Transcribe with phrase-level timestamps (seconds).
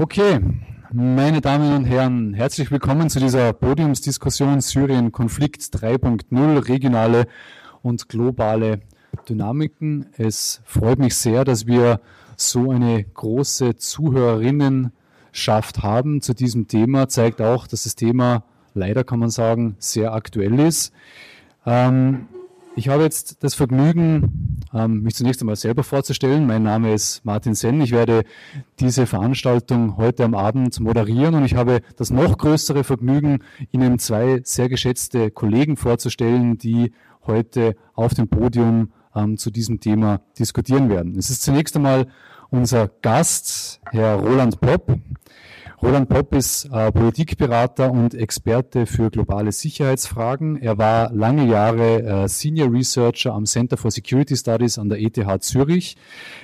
[0.00, 0.40] Okay,
[0.90, 7.26] meine Damen und Herren, herzlich willkommen zu dieser Podiumsdiskussion Syrien Konflikt 3.0, regionale
[7.82, 8.80] und globale
[9.28, 10.06] Dynamiken.
[10.16, 12.00] Es freut mich sehr, dass wir
[12.38, 17.10] so eine große Zuhörerinnenschaft haben zu diesem Thema.
[17.10, 20.94] Zeigt auch, dass das Thema leider, kann man sagen, sehr aktuell ist.
[21.66, 22.26] Ähm,
[22.76, 26.46] ich habe jetzt das Vergnügen, ähm, mich zunächst einmal selber vorzustellen.
[26.46, 27.80] Mein Name ist Martin Senn.
[27.80, 28.22] Ich werde
[28.78, 33.40] diese Veranstaltung heute am Abend moderieren und ich habe das noch größere Vergnügen,
[33.72, 36.92] Ihnen zwei sehr geschätzte Kollegen vorzustellen, die
[37.26, 41.16] heute auf dem Podium ähm, zu diesem Thema diskutieren werden.
[41.18, 42.06] Es ist zunächst einmal
[42.50, 44.98] unser Gast, Herr Roland Popp.
[45.82, 50.60] Roland Popp ist äh, Politikberater und Experte für globale Sicherheitsfragen.
[50.60, 55.42] Er war lange Jahre äh, Senior Researcher am Center for Security Studies an der ETH
[55.42, 55.96] Zürich.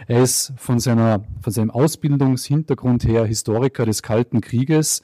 [0.06, 5.02] Er ist von, seiner, von seinem Ausbildungshintergrund her Historiker des Kalten Krieges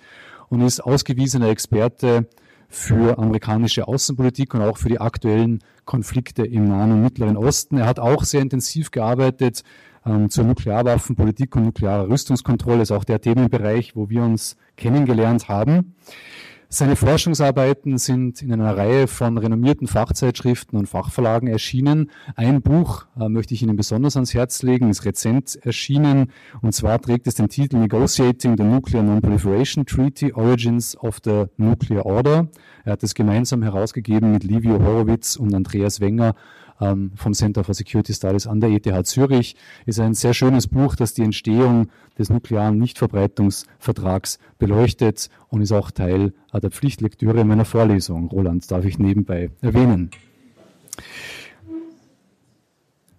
[0.49, 2.27] und ist ausgewiesener Experte
[2.71, 7.77] für amerikanische Außenpolitik und auch für die aktuellen Konflikte im Nahen und Mittleren Osten.
[7.77, 9.63] Er hat auch sehr intensiv gearbeitet
[10.07, 15.95] ähm, zur Nuklearwaffenpolitik und nuklearer Rüstungskontrolle, ist auch der Themenbereich, wo wir uns kennengelernt haben.
[16.75, 22.11] Seine Forschungsarbeiten sind in einer Reihe von renommierten Fachzeitschriften und Fachverlagen erschienen.
[22.35, 26.99] Ein Buch äh, möchte ich Ihnen besonders ans Herz legen, ist rezent erschienen und zwar
[26.99, 32.49] trägt es den Titel Negotiating the Nuclear Non-Proliferation Treaty, Origins of the Nuclear Order.
[32.87, 36.35] Er hat es gemeinsam herausgegeben mit Livio Horowitz und Andreas Wenger
[37.15, 39.57] vom Center for Security Studies an der ETH Zürich.
[39.87, 45.91] Ist ein sehr schönes Buch, das die Entstehung des nuklearen Nichtverbreitungsvertrags beleuchtet und ist auch
[45.91, 48.29] Teil äh, der Pflichtlektüre meiner Vorlesung.
[48.29, 50.11] Roland darf ich nebenbei erwähnen.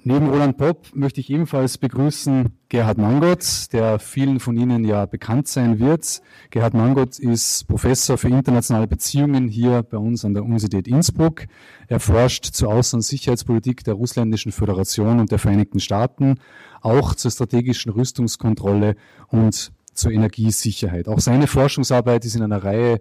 [0.05, 5.47] Neben Roland Popp möchte ich ebenfalls begrüßen Gerhard Mangott, der vielen von Ihnen ja bekannt
[5.47, 6.21] sein wird.
[6.49, 11.45] Gerhard Mangott ist Professor für internationale Beziehungen hier bei uns an der Universität Innsbruck.
[11.87, 16.35] Er forscht zur Außen- und Sicherheitspolitik der Russländischen Föderation und der Vereinigten Staaten,
[16.81, 18.97] auch zur strategischen Rüstungskontrolle
[19.29, 21.07] und zur Energiesicherheit.
[21.07, 22.99] Auch seine Forschungsarbeit ist in einer Reihe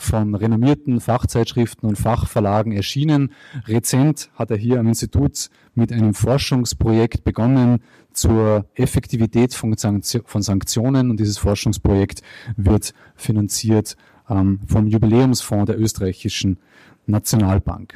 [0.00, 3.32] von renommierten Fachzeitschriften und Fachverlagen erschienen.
[3.66, 11.20] Rezent hat er hier am Institut mit einem Forschungsprojekt begonnen zur Effektivität von, Sanktionen und
[11.20, 12.22] dieses Forschungsprojekt
[12.56, 13.96] wird finanziert
[14.28, 16.58] ähm, vom Jubiläumsfonds der österreichischen
[17.06, 17.94] Nationalbank.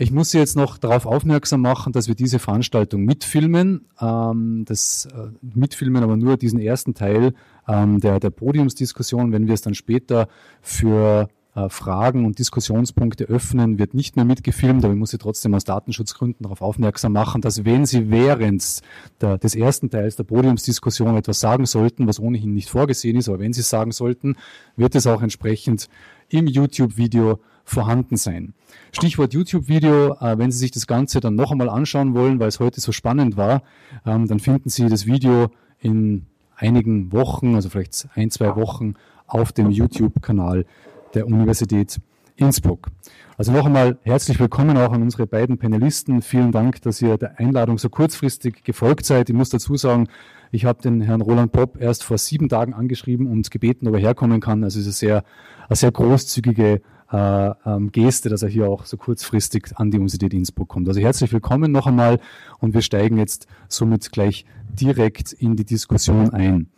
[0.00, 3.86] Ich muss Sie jetzt noch darauf aufmerksam machen, dass wir diese Veranstaltung mitfilmen.
[4.00, 7.34] Ähm, das äh, mitfilmen aber nur diesen ersten Teil
[7.68, 9.32] ähm, der, der Podiumsdiskussion.
[9.32, 10.28] Wenn wir es dann später
[10.62, 15.54] für äh, Fragen und Diskussionspunkte öffnen, wird nicht mehr mitgefilmt, aber ich muss Sie trotzdem
[15.54, 18.80] aus Datenschutzgründen darauf aufmerksam machen, dass wenn Sie während
[19.20, 23.40] der, des ersten Teils der Podiumsdiskussion etwas sagen sollten, was ohnehin nicht vorgesehen ist, aber
[23.40, 24.36] wenn Sie es sagen sollten,
[24.76, 25.88] wird es auch entsprechend
[26.28, 28.54] im YouTube-Video vorhanden sein.
[28.92, 32.60] Stichwort YouTube-Video, äh, wenn Sie sich das Ganze dann noch einmal anschauen wollen, weil es
[32.60, 33.62] heute so spannend war,
[34.06, 35.48] ähm, dann finden Sie das Video
[35.80, 36.26] in
[36.58, 38.94] einigen Wochen, also vielleicht ein, zwei Wochen
[39.26, 40.66] auf dem YouTube-Kanal
[41.14, 42.00] der Universität
[42.36, 42.88] Innsbruck.
[43.36, 46.22] Also noch einmal herzlich willkommen auch an unsere beiden Panelisten.
[46.22, 49.28] Vielen Dank, dass ihr der Einladung so kurzfristig gefolgt seid.
[49.28, 50.08] Ich muss dazu sagen,
[50.50, 54.00] ich habe den Herrn Roland Popp erst vor sieben Tagen angeschrieben und gebeten, ob er
[54.00, 54.64] herkommen kann.
[54.64, 55.24] Also es ist eine sehr,
[55.68, 56.80] eine sehr großzügige
[57.12, 60.88] äh, ähm, Geste, dass er hier auch so kurzfristig an die Universität Innsbruck kommt.
[60.88, 62.20] Also herzlich willkommen noch einmal
[62.58, 66.68] und wir steigen jetzt somit gleich direkt in die Diskussion ein.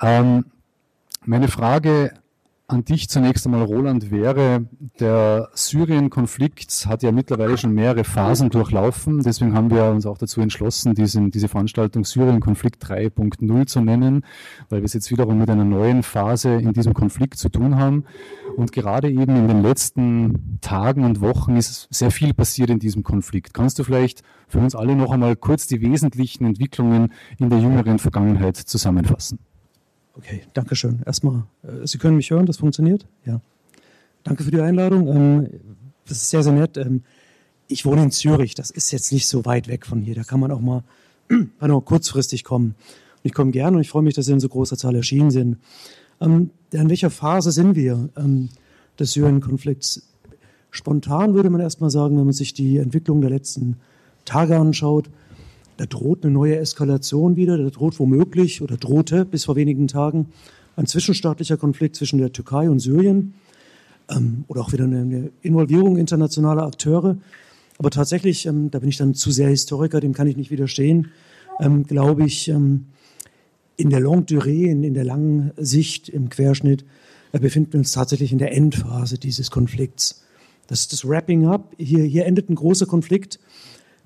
[0.00, 0.44] Ähm,
[1.24, 2.12] meine Frage
[2.72, 4.66] an dich zunächst einmal, Roland, wäre,
[4.98, 9.22] der Syrien-Konflikt hat ja mittlerweile schon mehrere Phasen durchlaufen.
[9.22, 14.24] Deswegen haben wir uns auch dazu entschlossen, diesen, diese Veranstaltung Syrien-Konflikt 3.0 zu nennen,
[14.68, 18.04] weil wir es jetzt wiederum mit einer neuen Phase in diesem Konflikt zu tun haben.
[18.56, 23.02] Und gerade eben in den letzten Tagen und Wochen ist sehr viel passiert in diesem
[23.02, 23.54] Konflikt.
[23.54, 27.98] Kannst du vielleicht für uns alle noch einmal kurz die wesentlichen Entwicklungen in der jüngeren
[27.98, 29.38] Vergangenheit zusammenfassen?
[30.14, 31.00] Okay, danke schön.
[31.06, 33.06] Erstmal, äh, Sie können mich hören, das funktioniert?
[33.24, 33.40] Ja.
[34.24, 35.08] Danke für die Einladung.
[35.08, 35.48] Ähm,
[36.06, 36.76] das ist sehr, sehr nett.
[36.76, 37.02] Ähm,
[37.68, 40.14] ich wohne in Zürich, das ist jetzt nicht so weit weg von hier.
[40.14, 40.84] Da kann man auch mal,
[41.60, 42.74] mal kurzfristig kommen.
[43.22, 45.58] Ich komme gerne und ich freue mich, dass Sie in so großer Zahl erschienen sind.
[46.20, 48.08] Ähm, in welcher Phase sind wir
[48.98, 50.08] des Syrien-Konflikts?
[50.70, 53.76] Spontan würde man erstmal sagen, wenn man sich die Entwicklung der letzten
[54.24, 55.10] Tage anschaut,
[55.82, 60.26] da droht eine neue Eskalation wieder, da droht womöglich oder drohte bis vor wenigen Tagen
[60.76, 63.34] ein zwischenstaatlicher Konflikt zwischen der Türkei und Syrien
[64.08, 67.16] ähm, oder auch wieder eine Involvierung internationaler Akteure.
[67.78, 71.08] Aber tatsächlich, ähm, da bin ich dann zu sehr Historiker, dem kann ich nicht widerstehen,
[71.58, 72.86] ähm, glaube ich, ähm,
[73.76, 76.84] in der Longue Durée, in, in der langen Sicht, im Querschnitt,
[77.32, 80.22] äh, befinden wir uns tatsächlich in der Endphase dieses Konflikts.
[80.68, 81.74] Das ist das Wrapping Up.
[81.76, 83.40] Hier, hier endet ein großer Konflikt,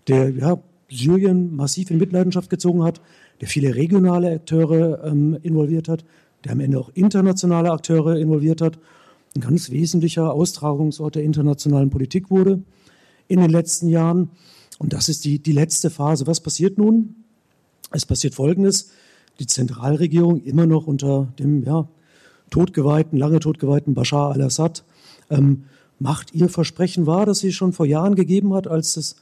[0.08, 0.58] der ja,
[0.88, 3.00] Syrien massiv in Mitleidenschaft gezogen hat,
[3.40, 6.04] der viele regionale Akteure ähm, involviert hat,
[6.44, 8.78] der am Ende auch internationale Akteure involviert hat,
[9.34, 12.62] ein ganz wesentlicher Austragungsort der internationalen Politik wurde
[13.28, 14.30] in den letzten Jahren.
[14.78, 16.26] Und das ist die, die letzte Phase.
[16.26, 17.16] Was passiert nun?
[17.90, 18.90] Es passiert Folgendes.
[19.38, 21.88] Die Zentralregierung immer noch unter dem ja,
[22.50, 24.84] totgeweihten, lange totgeweihten Bashar al-Assad
[25.30, 25.64] ähm,
[25.98, 29.16] macht ihr Versprechen wahr, das sie schon vor Jahren gegeben hat, als es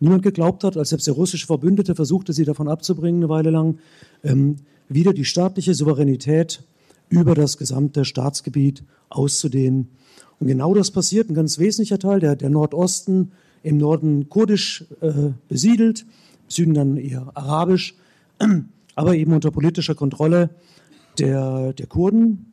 [0.00, 3.78] niemand geglaubt hat, als selbst der russische Verbündete versuchte, sie davon abzubringen, eine Weile lang,
[4.22, 4.56] ähm,
[4.88, 6.62] wieder die staatliche Souveränität
[7.08, 9.88] über das gesamte Staatsgebiet auszudehnen.
[10.40, 15.30] Und genau das passiert, ein ganz wesentlicher Teil, der, der Nordosten im Norden kurdisch äh,
[15.48, 17.96] besiedelt, im Süden dann eher arabisch,
[18.94, 20.50] aber eben unter politischer Kontrolle
[21.18, 22.52] der, der Kurden.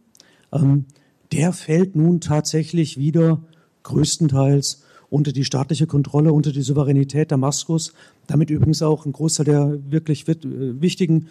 [0.51, 0.85] Ähm,
[1.31, 3.41] der fällt nun tatsächlich wieder
[3.83, 4.83] größtenteils
[5.15, 7.93] unter die staatliche Kontrolle, unter die Souveränität Damaskus,
[8.27, 11.27] damit übrigens auch ein Großteil der wirklich äh, wichtigen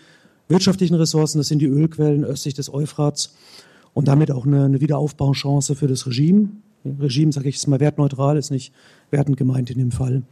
[0.48, 3.34] wirtschaftlichen Ressourcen, das sind die Ölquellen östlich des Euphrats
[3.92, 6.48] und damit auch eine, eine Wiederaufbauchance für das Regime.
[6.84, 8.72] Regime, sage ich, ist mal wertneutral, ist nicht
[9.10, 10.22] wertend gemeint in dem Fall.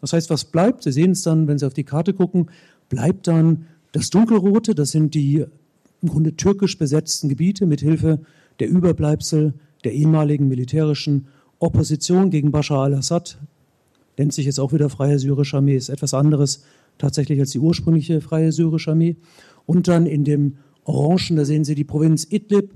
[0.00, 0.82] Das heißt, was bleibt?
[0.82, 2.50] Sie sehen es dann, wenn Sie auf die Karte gucken,
[2.88, 5.44] bleibt dann das Dunkelrote, das sind die
[6.00, 8.20] im Grunde türkisch besetzten Gebiete mit Hilfe
[8.60, 9.54] der Überbleibsel
[9.84, 11.26] der ehemaligen militärischen
[11.60, 13.38] Opposition gegen Bashar al-Assad.
[14.18, 16.64] Nennt sich jetzt auch wieder Freie Syrische Armee, ist etwas anderes
[16.98, 19.16] tatsächlich als die ursprüngliche Freie Syrische Armee.
[19.66, 22.74] Und dann in dem Orangen, da sehen Sie die Provinz Idlib,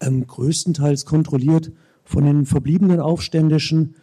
[0.00, 1.72] ähm, größtenteils kontrolliert
[2.04, 3.94] von den verbliebenen Aufständischen.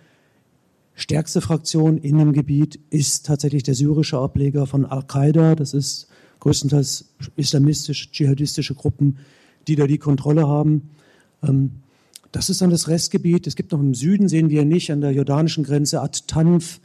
[0.95, 5.55] Stärkste Fraktion in dem Gebiet ist tatsächlich der syrische Ableger von Al-Qaida.
[5.55, 6.07] Das ist
[6.39, 9.17] größtenteils islamistisch-dschihadistische Gruppen,
[9.67, 10.89] die da die Kontrolle haben.
[11.41, 11.71] Ähm,
[12.33, 13.45] das ist dann das Restgebiet.
[13.45, 16.81] Es gibt noch im Süden, sehen wir nicht, an der jordanischen Grenze At-Tanf,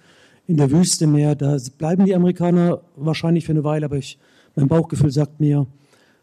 [0.46, 1.34] in der Wüste mehr.
[1.34, 4.18] Da bleiben die Amerikaner wahrscheinlich für eine Weile, aber ich,
[4.54, 5.66] mein Bauchgefühl sagt mir,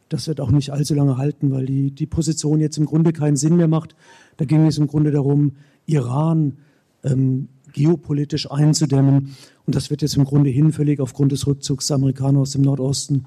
[0.10, 3.36] das wird auch nicht allzu lange halten, weil die, die Position jetzt im Grunde keinen
[3.36, 3.96] Sinn mehr macht.
[4.38, 5.54] Da ging es im Grunde darum,
[5.88, 6.58] Iran
[7.04, 9.36] ähm, geopolitisch einzudämmen.
[9.66, 13.26] Und das wird jetzt im Grunde hinfällig aufgrund des Rückzugs der Amerikaner aus dem Nordosten.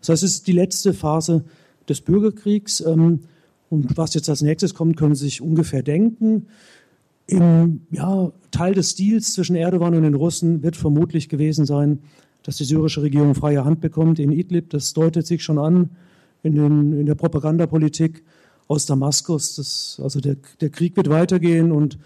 [0.00, 1.44] Das heißt, es ist die letzte Phase
[1.88, 2.80] des Bürgerkriegs.
[2.80, 3.20] Ähm,
[3.70, 6.46] und was jetzt als nächstes kommt, können Sie sich ungefähr denken.
[7.26, 11.98] Im ja, Teil des Stils zwischen Erdogan und den Russen wird vermutlich gewesen sein,
[12.42, 14.70] dass die syrische Regierung freie Hand bekommt in Idlib.
[14.70, 15.90] Das deutet sich schon an
[16.42, 18.24] in, den, in der Propagandapolitik
[18.68, 19.56] aus Damaskus.
[19.56, 21.98] Das, also der, der Krieg wird weitergehen und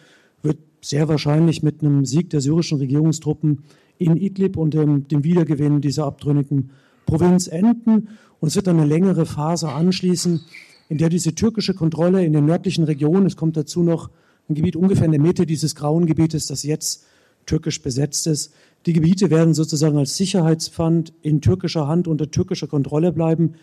[0.43, 3.61] wird sehr wahrscheinlich mit einem Sieg der syrischen Regierungstruppen
[3.99, 6.70] in Idlib und dem, dem Wiedergewinn dieser abtrünnigen
[7.06, 8.08] Provinz enden.
[8.41, 10.41] Und es wird dann eine längere Phase anschließen,
[10.88, 14.11] in der diese türkische Kontrolle in den nördlichen Regionen, es kommt dazu noch
[14.49, 17.05] ein Gebiet ungefähr in der Mitte dieses grauen Gebietes, das jetzt
[17.46, 18.52] türkisch besetzt ist.
[18.87, 23.55] Die Gebiete werden sozusagen als Sicherheitspfand in türkischer Hand unter türkischer Kontrolle bleiben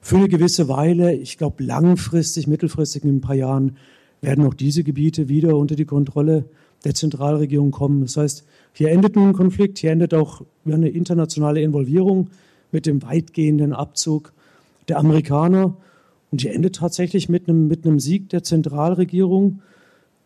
[0.00, 3.76] für eine gewisse Weile, ich glaube langfristig, mittelfristig in ein paar Jahren,
[4.22, 6.44] werden auch diese Gebiete wieder unter die Kontrolle
[6.84, 8.02] der Zentralregierung kommen.
[8.02, 12.28] Das heißt, hier endet nun ein Konflikt, hier endet auch eine internationale Involvierung
[12.72, 14.32] mit dem weitgehenden Abzug
[14.88, 15.76] der Amerikaner
[16.30, 19.60] und hier endet tatsächlich mit einem, mit einem Sieg der Zentralregierung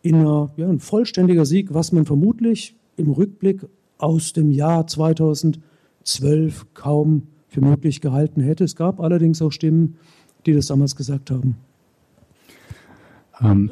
[0.02, 6.66] in einer, ja, ein vollständiger Sieg, was man vermutlich im Rückblick aus dem Jahr 2012
[6.74, 8.64] kaum für möglich gehalten hätte.
[8.64, 9.96] Es gab allerdings auch Stimmen,
[10.44, 11.56] die das damals gesagt haben.
[13.40, 13.70] Ähm,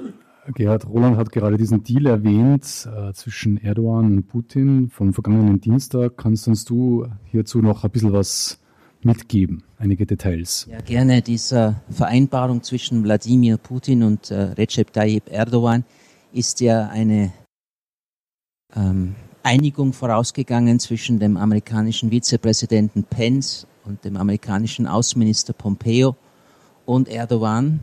[0.55, 6.17] Gerhard Roland hat gerade diesen Deal erwähnt äh, zwischen Erdogan und Putin vom vergangenen Dienstag.
[6.17, 8.62] Kannst uns du hierzu noch ein bisschen was
[9.05, 10.67] mitgeben, einige Details?
[10.71, 11.23] Ja, gerne.
[11.23, 15.85] Diese Vereinbarung zwischen Wladimir Putin und äh, Recep Tayyip Erdogan
[16.33, 17.33] ist ja eine
[18.75, 26.17] ähm, Einigung vorausgegangen zwischen dem amerikanischen Vizepräsidenten Pence und dem amerikanischen Außenminister Pompeo
[26.87, 27.81] und Erdogan,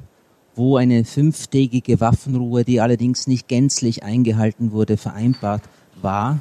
[0.56, 5.64] wo eine fünftägige Waffenruhe, die allerdings nicht gänzlich eingehalten wurde, vereinbart
[6.02, 6.40] war,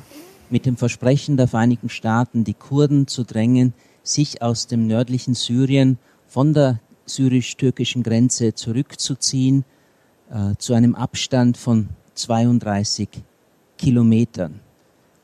[0.51, 3.75] mit dem Versprechen der Vereinigten Staaten, die Kurden zu drängen,
[4.09, 9.65] sich aus dem nördlichen Syrien von der syrisch-türkischen Grenze zurückzuziehen,
[10.31, 13.09] äh, zu einem Abstand von 32
[13.77, 14.61] Kilometern.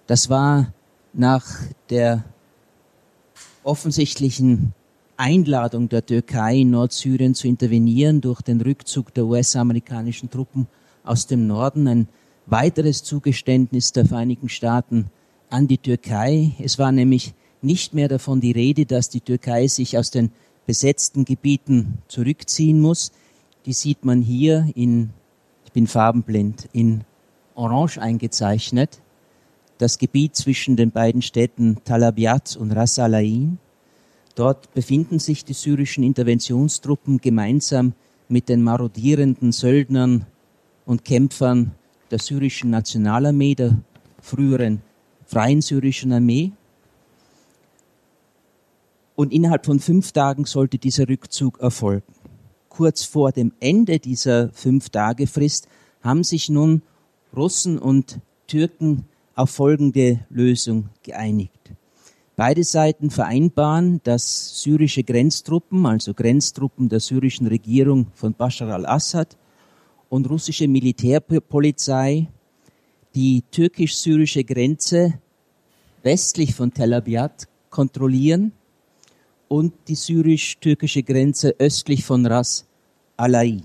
[0.07, 0.73] Das war
[1.13, 1.45] nach
[1.91, 2.25] der
[3.63, 4.75] offensichtlichen
[5.17, 10.67] Einladung der Türkei in Nordsyrien zu intervenieren durch den Rückzug der US-amerikanischen Truppen
[11.05, 12.09] aus dem Norden ein
[12.47, 15.07] weiteres Zugeständnis der Vereinigten Staaten
[15.51, 16.53] an die Türkei.
[16.59, 20.31] Es war nämlich nicht mehr davon die Rede, dass die Türkei sich aus den
[20.67, 23.13] besetzten Gebieten zurückziehen muss.
[23.67, 25.11] Die sieht man hier in,
[25.65, 27.05] ich bin farbenblind, in
[27.55, 29.01] Orange eingezeichnet.
[29.79, 33.59] Das Gebiet zwischen den beiden Städten Talabiat und Ras Al Ain.
[34.35, 37.95] Dort befinden sich die syrischen Interventionstruppen gemeinsam
[38.29, 40.27] mit den marodierenden Söldnern
[40.87, 41.73] und Kämpfern
[42.11, 43.79] der syrischen Nationalarmee, der
[44.21, 44.83] früheren
[45.27, 46.53] Freien Syrischen Armee.
[49.17, 52.13] Und innerhalb von fünf Tagen sollte dieser Rückzug erfolgen.
[52.69, 55.69] Kurz vor dem Ende dieser fünf Tage Frist
[56.03, 56.83] haben sich nun
[57.35, 58.19] Russen und
[58.49, 59.05] Türken
[59.37, 61.73] auf folgende Lösung geeinigt.
[62.37, 69.37] Beide Seiten vereinbaren, dass syrische Grenztruppen, also Grenztruppen der syrischen Regierung von Bashar al-Assad
[70.09, 72.29] und russische Militärpolizei
[73.15, 75.21] die türkisch-syrische Grenze
[76.03, 78.53] westlich von Tel Abyad kontrollieren
[79.49, 82.67] und die syrisch-türkische Grenze östlich von Ras
[83.17, 83.63] Al Ain.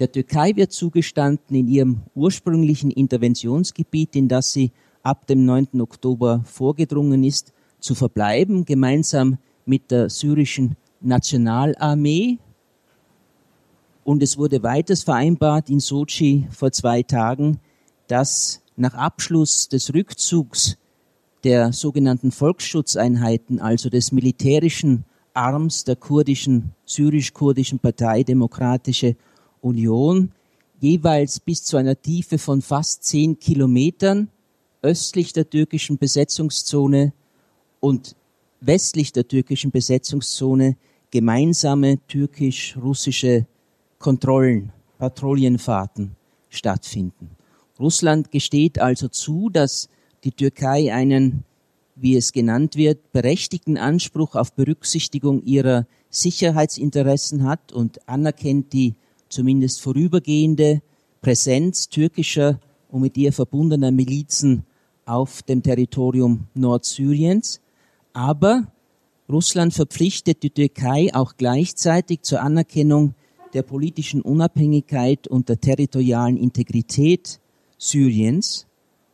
[0.00, 4.72] Der Türkei wird zugestanden, in ihrem ursprünglichen Interventionsgebiet, in das sie
[5.02, 5.80] ab dem 9.
[5.80, 12.38] Oktober vorgedrungen ist, zu verbleiben, gemeinsam mit der syrischen Nationalarmee.
[14.02, 17.60] Und es wurde weiters vereinbart in Sochi vor zwei Tagen,
[18.08, 20.76] dass nach Abschluss des Rückzugs
[21.44, 29.16] der sogenannten Volksschutzeinheiten, also des militärischen Arms der kurdischen, syrisch-kurdischen Partei Demokratische
[29.60, 30.32] Union,
[30.80, 34.28] jeweils bis zu einer Tiefe von fast zehn Kilometern
[34.82, 37.12] östlich der türkischen Besetzungszone
[37.80, 38.16] und
[38.60, 40.76] westlich der türkischen Besetzungszone
[41.10, 43.46] gemeinsame türkisch-russische
[43.98, 46.16] Kontrollen, Patrouillenfahrten
[46.48, 47.30] stattfinden.
[47.78, 49.88] Russland gesteht also zu, dass
[50.24, 51.44] die Türkei einen,
[51.94, 58.94] wie es genannt wird, berechtigten Anspruch auf Berücksichtigung ihrer Sicherheitsinteressen hat und anerkennt die
[59.28, 60.80] zumindest vorübergehende
[61.20, 64.64] Präsenz türkischer und mit ihr verbundener Milizen
[65.06, 67.60] auf dem Territorium Nordsyriens.
[68.12, 68.68] Aber
[69.28, 73.14] Russland verpflichtet die Türkei auch gleichzeitig zur Anerkennung
[73.52, 77.40] der politischen Unabhängigkeit und der territorialen Integrität
[77.78, 78.66] Syriens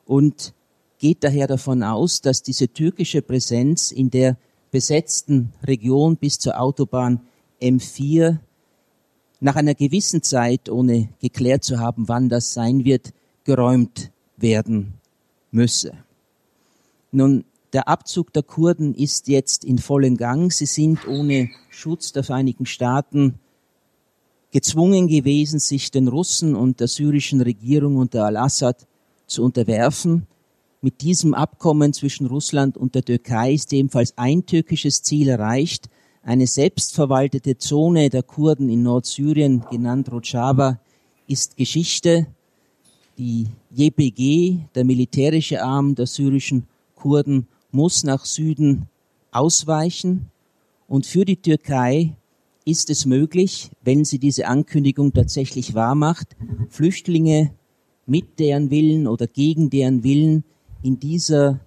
[0.04, 0.54] und
[1.00, 4.36] geht daher davon aus, dass diese türkische Präsenz in der
[4.70, 7.20] besetzten Region bis zur Autobahn
[7.60, 8.38] M4
[9.40, 13.12] nach einer gewissen Zeit, ohne geklärt zu haben, wann das sein wird,
[13.44, 14.94] geräumt werden
[15.50, 15.94] müsse.
[17.10, 20.52] Nun, der Abzug der Kurden ist jetzt in vollem Gang.
[20.52, 23.38] Sie sind ohne Schutz der Vereinigten Staaten
[24.50, 28.86] gezwungen gewesen, sich den Russen und der syrischen Regierung unter Al-Assad
[29.26, 30.26] zu unterwerfen.
[30.82, 35.90] Mit diesem Abkommen zwischen Russland und der Türkei ist ebenfalls ein türkisches Ziel erreicht.
[36.22, 40.80] Eine selbstverwaltete Zone der Kurden in Nordsyrien, genannt Rojava,
[41.26, 42.28] ist Geschichte.
[43.18, 48.88] Die JPG, der militärische Arm der syrischen Kurden, muss nach Süden
[49.32, 50.30] ausweichen.
[50.88, 52.16] Und für die Türkei
[52.64, 56.38] ist es möglich, wenn sie diese Ankündigung tatsächlich wahrmacht,
[56.70, 57.52] Flüchtlinge
[58.06, 60.42] mit deren Willen oder gegen deren Willen
[60.82, 61.60] in dieser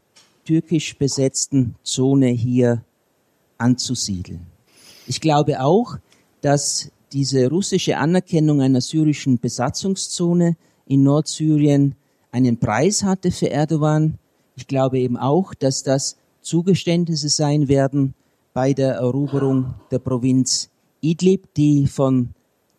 [0.46, 2.84] türkisch besetzten Zone hier
[3.58, 4.48] anzusiedeln.
[5.08, 5.98] Ich glaube auch,
[6.42, 11.96] dass diese russische Anerkennung einer syrischen Besatzungszone in Nordsyrien
[12.32, 14.18] einen Preis hatte für Erdogan.
[14.56, 18.16] Ich glaube eben auch, dass das Zugeständnisse sein werden
[18.54, 20.70] bei der Eroberung der Provinz
[21.02, 22.30] Idlib, die von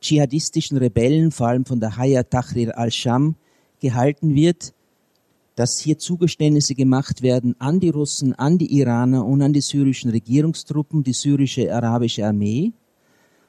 [0.00, 3.36] dschihadistischen Rebellen, vor allem von der Hayat Tahrir al-Sham,
[3.80, 4.72] gehalten wird
[5.56, 10.10] dass hier Zugeständnisse gemacht werden an die Russen, an die Iraner und an die syrischen
[10.10, 12.72] Regierungstruppen, die syrische arabische Armee.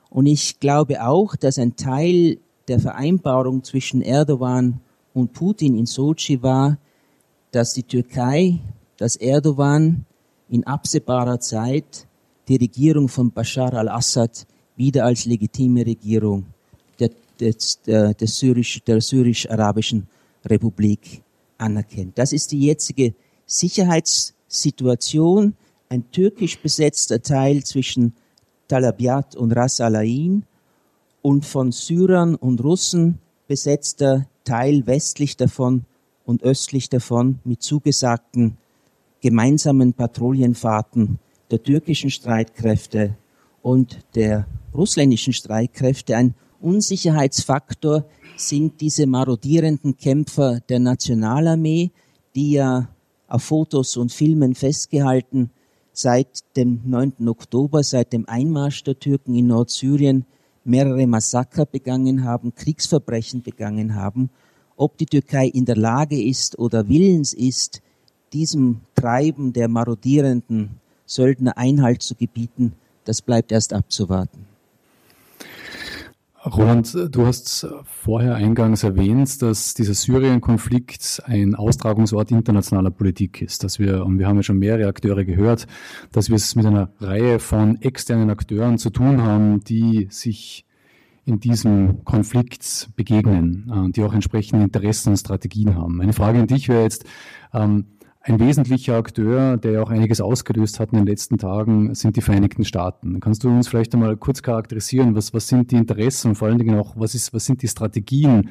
[0.09, 4.79] Und ich glaube auch, dass ein Teil der Vereinbarung zwischen Erdogan
[5.13, 6.77] und Putin in Sochi war,
[7.51, 8.59] dass die Türkei,
[8.97, 10.05] dass Erdogan
[10.49, 12.07] in absehbarer Zeit
[12.47, 14.45] die Regierung von Bashar al-Assad
[14.75, 16.45] wieder als legitime Regierung
[16.99, 17.09] der,
[17.39, 20.07] der, der, syrisch, der syrisch-arabischen
[20.45, 21.23] Republik
[21.57, 22.17] anerkennt.
[22.17, 23.13] Das ist die jetzige
[23.45, 25.55] Sicherheitssituation.
[25.89, 28.13] Ein türkisch besetzter Teil zwischen
[28.67, 30.43] Talabiat und Ras Al Ain
[31.21, 35.85] und von Syrern und Russen besetzter Teil westlich davon
[36.25, 38.57] und östlich davon mit zugesagten
[39.21, 41.19] gemeinsamen Patrouillenfahrten
[41.51, 43.15] der türkischen Streitkräfte
[43.61, 46.33] und der russländischen Streitkräfte ein
[46.65, 48.05] Unsicherheitsfaktor,
[48.37, 51.91] sind diese marodierenden Kämpfer der Nationalarmee,
[52.35, 52.89] die ja
[53.27, 55.51] auf Fotos und Filmen festgehalten
[55.93, 57.27] seit dem 9.
[57.27, 60.25] Oktober, seit dem Einmarsch der Türken in Nordsyrien
[60.65, 64.29] mehrere Massaker begangen haben, Kriegsverbrechen begangen haben,
[64.75, 67.81] ob die Türkei in der Lage ist oder willens ist,
[68.33, 72.73] diesem Treiben der marodierenden Söldner Einhalt zu gebieten,
[73.05, 74.54] das bleibt erst abzuwarten.
[76.45, 83.79] Roland, du hast vorher eingangs erwähnt, dass dieser Syrien-Konflikt ein Austragungsort internationaler Politik ist, dass
[83.79, 85.65] wir, und wir haben ja schon mehrere Akteure gehört,
[86.11, 90.65] dass wir es mit einer Reihe von externen Akteuren zu tun haben, die sich
[91.25, 95.97] in diesem Konflikt begegnen, äh, die auch entsprechende Interessen und Strategien haben.
[95.97, 97.05] Meine Frage an dich wäre jetzt,
[97.53, 97.85] ähm,
[98.27, 102.21] ein wesentlicher Akteur, der ja auch einiges ausgelöst hat in den letzten Tagen, sind die
[102.21, 103.19] Vereinigten Staaten.
[103.19, 106.57] Kannst du uns vielleicht einmal kurz charakterisieren, was, was sind die Interessen und vor allen
[106.57, 108.49] Dingen auch, was, ist, was sind die Strategien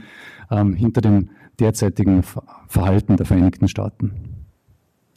[0.49, 2.23] ähm, hinter dem derzeitigen
[2.69, 4.13] Verhalten der Vereinigten Staaten?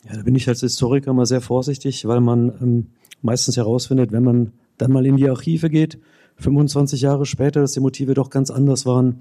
[0.06, 2.88] Ja, da bin ich als Historiker mal sehr vorsichtig, weil man ähm,
[3.22, 6.00] meistens herausfindet, wenn man dann mal in die Archive geht,
[6.38, 9.20] 25 Jahre später, dass die Motive doch ganz anders waren,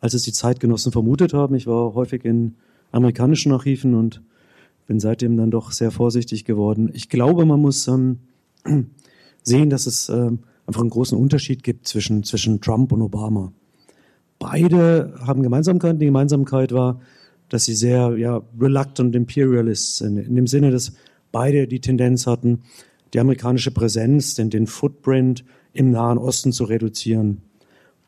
[0.00, 1.56] als es die Zeitgenossen vermutet haben.
[1.56, 2.54] Ich war häufig in
[2.92, 4.22] amerikanischen Archiven und
[4.88, 6.90] bin seitdem dann doch sehr vorsichtig geworden.
[6.94, 8.20] Ich glaube, man muss ähm,
[9.42, 13.52] sehen, dass es ähm, einfach einen großen Unterschied gibt zwischen, zwischen Trump und Obama.
[14.38, 15.98] Beide haben Gemeinsamkeiten.
[15.98, 17.00] Die Gemeinsamkeit war,
[17.50, 20.94] dass sie sehr ja, reluctant Imperialists sind, in dem Sinne, dass
[21.32, 22.62] beide die Tendenz hatten,
[23.12, 27.42] die amerikanische Präsenz, den, den Footprint im Nahen Osten zu reduzieren.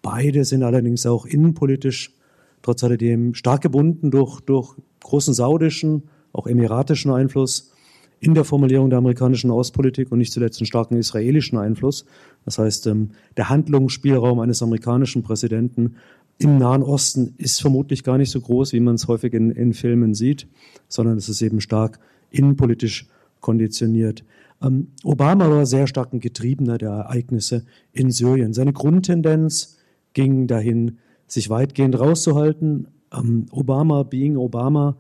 [0.01, 2.15] Beide sind allerdings auch innenpolitisch
[2.63, 7.73] trotz alledem stark gebunden durch, durch großen saudischen auch emiratischen Einfluss
[8.21, 12.05] in der Formulierung der amerikanischen Außenpolitik und nicht zuletzt einen starken israelischen Einfluss.
[12.45, 15.97] Das heißt, ähm, der Handlungsspielraum eines amerikanischen Präsidenten
[16.39, 19.73] im Nahen Osten ist vermutlich gar nicht so groß, wie man es häufig in, in
[19.75, 20.47] Filmen sieht,
[20.89, 21.99] sondern es ist eben stark
[22.31, 23.07] innenpolitisch
[23.41, 24.25] konditioniert.
[24.63, 28.53] Ähm, Obama war sehr stark ein Getriebener der Ereignisse in Syrien.
[28.53, 29.79] Seine Grundtendenz
[30.13, 32.89] ging dahin, sich weitgehend rauszuhalten.
[33.13, 34.97] Ähm, Obama, being Obama,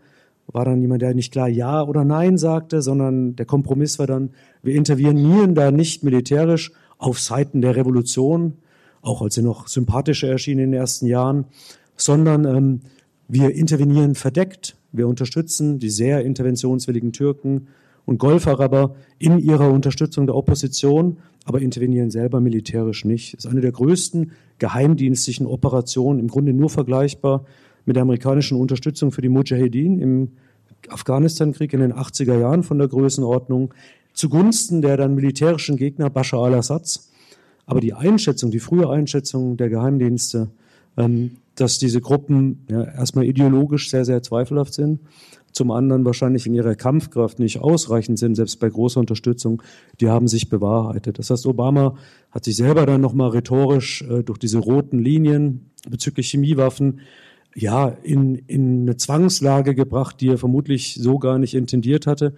[0.53, 4.31] war dann jemand, der nicht klar Ja oder Nein sagte, sondern der Kompromiss war dann,
[4.63, 8.55] wir intervenieren da nicht militärisch auf Seiten der Revolution,
[9.03, 11.47] auch als sie noch sympathischer erschienen in den ersten Jahren,
[11.97, 12.81] sondern ähm,
[13.29, 17.69] wir intervenieren verdeckt, wir unterstützen die sehr interventionswilligen Türken
[18.05, 23.35] und Golfaraber in ihrer Unterstützung der Opposition, aber intervenieren selber militärisch nicht.
[23.35, 27.45] Das ist eine der größten geheimdienstlichen Operationen, im Grunde nur vergleichbar
[27.85, 30.29] mit der amerikanischen Unterstützung für die Mujahedin im
[30.89, 33.75] Afghanistan-Krieg in den 80er Jahren von der Größenordnung
[34.13, 37.11] zugunsten der dann militärischen Gegner Bashar al-Assads.
[37.67, 40.51] Aber die Einschätzung, die frühe Einschätzung der Geheimdienste,
[40.97, 45.01] ähm, dass diese Gruppen ja, erstmal ideologisch sehr, sehr zweifelhaft sind,
[45.53, 49.63] zum anderen wahrscheinlich in ihrer Kampfkraft nicht ausreichend sind, selbst bei großer Unterstützung,
[50.01, 51.19] die haben sich bewahrheitet.
[51.19, 51.97] Das heißt, Obama
[52.31, 57.01] hat sich selber dann nochmal rhetorisch äh, durch diese roten Linien bezüglich Chemiewaffen
[57.55, 62.35] ja, in, in eine Zwangslage gebracht, die er vermutlich so gar nicht intendiert hatte,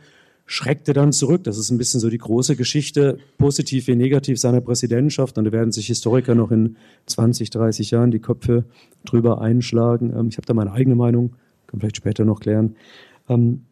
[0.46, 1.44] schreckte dann zurück.
[1.44, 5.38] Das ist ein bisschen so die große Geschichte, positiv wie negativ seiner Präsidentschaft.
[5.38, 8.64] Und da werden sich Historiker noch in 20, 30 Jahren die Köpfe
[9.04, 10.12] drüber einschlagen.
[10.16, 11.34] Ähm, ich habe da meine eigene Meinung,
[11.66, 12.76] kann vielleicht später noch klären.
[13.28, 13.62] Ähm,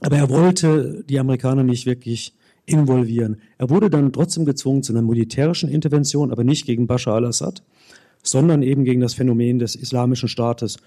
[0.00, 2.34] aber er wollte die Amerikaner nicht wirklich
[2.66, 3.36] involvieren.
[3.58, 7.62] Er wurde dann trotzdem gezwungen zu einer militärischen Intervention, aber nicht gegen Bashar al-Assad,
[8.28, 10.78] sondern eben gegen das Phänomen des islamischen Staates.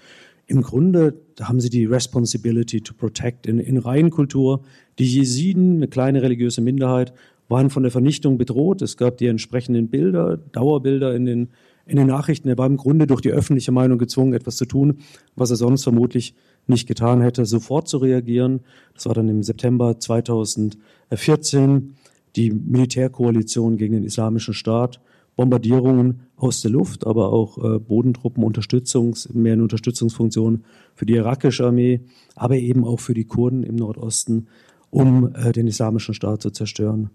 [0.46, 3.46] Im Grunde haben sie die Responsibility to Protect.
[3.46, 4.62] In, in Reihenkultur,
[4.98, 7.12] die Jesiden, eine kleine religiöse Minderheit,
[7.48, 8.82] waren von der Vernichtung bedroht.
[8.82, 11.48] Es gab die entsprechenden Bilder, Dauerbilder in den,
[11.86, 12.48] in den Nachrichten.
[12.48, 14.98] Er war im Grunde durch die öffentliche Meinung gezwungen, etwas zu tun,
[15.36, 16.34] was er sonst vermutlich
[16.66, 18.60] nicht getan hätte, sofort zu reagieren.
[18.94, 21.94] Das war dann im September 2014
[22.36, 25.00] die Militärkoalition gegen den Islamischen Staat.
[25.40, 31.64] Bombardierungen aus der Luft, aber auch äh, Bodentruppen, Unterstützungs, mehr eine Unterstützungsfunktion für die irakische
[31.64, 32.02] Armee,
[32.36, 34.48] aber eben auch für die Kurden im Nordosten,
[34.90, 37.08] um äh, den islamischen Staat zu zerstören.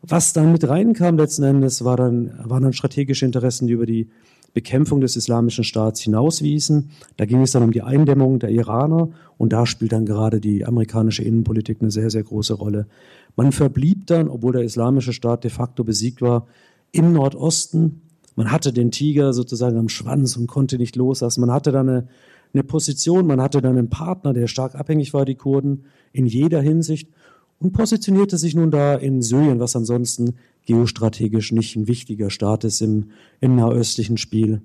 [0.00, 4.08] Was dann mit reinkam letzten Endes, war dann, waren dann strategische Interessen, die über die
[4.54, 6.88] Bekämpfung des islamischen Staats hinauswiesen.
[7.18, 10.64] Da ging es dann um die Eindämmung der Iraner und da spielt dann gerade die
[10.64, 12.86] amerikanische Innenpolitik eine sehr, sehr große Rolle.
[13.36, 16.46] Man verblieb dann, obwohl der islamische Staat de facto besiegt war,
[16.92, 18.02] im Nordosten.
[18.36, 21.40] Man hatte den Tiger sozusagen am Schwanz und konnte nicht loslassen.
[21.40, 22.08] Man hatte da eine,
[22.54, 26.60] eine Position, man hatte dann einen Partner, der stark abhängig war, die Kurden, in jeder
[26.60, 27.08] Hinsicht
[27.58, 30.34] und positionierte sich nun da in Syrien, was ansonsten
[30.66, 34.62] geostrategisch nicht ein wichtiger Staat ist im, im nahöstlichen Spiel.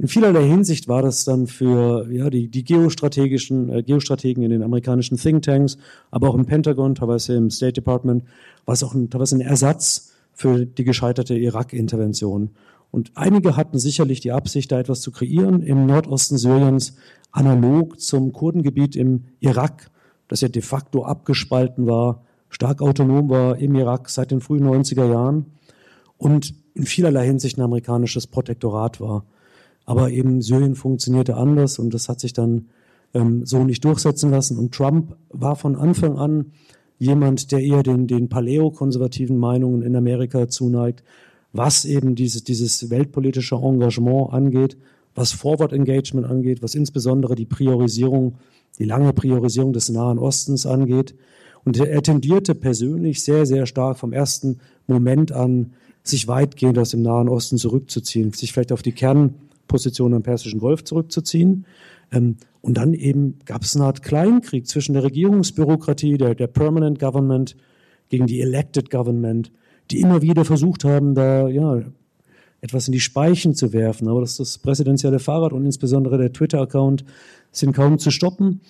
[0.00, 4.62] In vielerlei Hinsicht war das dann für ja, die, die geostrategischen äh, Geostrategen in den
[4.62, 5.76] amerikanischen Thinktanks,
[6.10, 8.24] aber auch im Pentagon, teilweise im State Department,
[8.64, 12.50] war es auch ein, teilweise ein Ersatz für die gescheiterte Irak-Intervention.
[12.92, 16.94] Und einige hatten sicherlich die Absicht, da etwas zu kreieren im Nordosten Syriens,
[17.32, 19.90] analog zum Kurdengebiet im Irak,
[20.28, 25.10] das ja de facto abgespalten war, stark autonom war im Irak seit den frühen 90er
[25.10, 25.46] Jahren
[26.18, 29.24] und in vielerlei Hinsicht ein amerikanisches Protektorat war.
[29.86, 32.68] Aber eben Syrien funktionierte anders und das hat sich dann
[33.12, 34.56] ähm, so nicht durchsetzen lassen.
[34.56, 36.52] Und Trump war von Anfang an
[36.98, 41.02] jemand, der eher den, den paläokonservativen Meinungen in Amerika zuneigt,
[41.52, 44.76] was eben dieses, dieses weltpolitische Engagement angeht,
[45.14, 48.36] was Forward Engagement angeht, was insbesondere die Priorisierung,
[48.78, 51.14] die lange Priorisierung des Nahen Ostens angeht.
[51.64, 57.02] Und er tendierte persönlich sehr, sehr stark vom ersten Moment an, sich weitgehend aus dem
[57.02, 59.34] Nahen Osten zurückzuziehen, sich vielleicht auf die Kern
[59.66, 61.66] Position am Persischen Golf zurückzuziehen.
[62.10, 62.36] Ähm,
[62.68, 67.56] und dann eben gab es eine Art Kleinkrieg zwischen der Regierungsbürokratie, der, der Permanent Government
[68.10, 69.50] gegen die Elected Government,
[69.90, 71.80] die immer wieder versucht haben, da ja,
[72.60, 74.06] etwas in die Speichen zu werfen.
[74.06, 77.06] Aber das, das präsidentielle Fahrrad und insbesondere der Twitter-Account
[77.52, 78.60] sind kaum zu stoppen.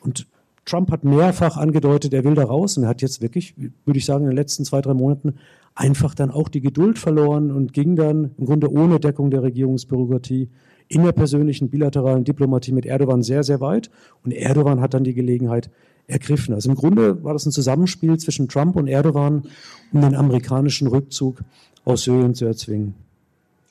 [0.00, 0.26] Und
[0.64, 4.24] Trump hat mehrfach angedeutet, er will da raus und hat jetzt wirklich, würde ich sagen,
[4.24, 5.34] in den letzten zwei, drei Monaten
[5.76, 10.48] einfach dann auch die Geduld verloren und ging dann im Grunde ohne Deckung der Regierungsbürokratie
[10.88, 13.90] in der persönlichen bilateralen Diplomatie mit Erdogan sehr, sehr weit.
[14.24, 15.70] Und Erdogan hat dann die Gelegenheit
[16.06, 16.54] ergriffen.
[16.54, 19.44] Also im Grunde war das ein Zusammenspiel zwischen Trump und Erdogan,
[19.92, 21.42] um den amerikanischen Rückzug
[21.84, 22.94] aus Syrien zu erzwingen.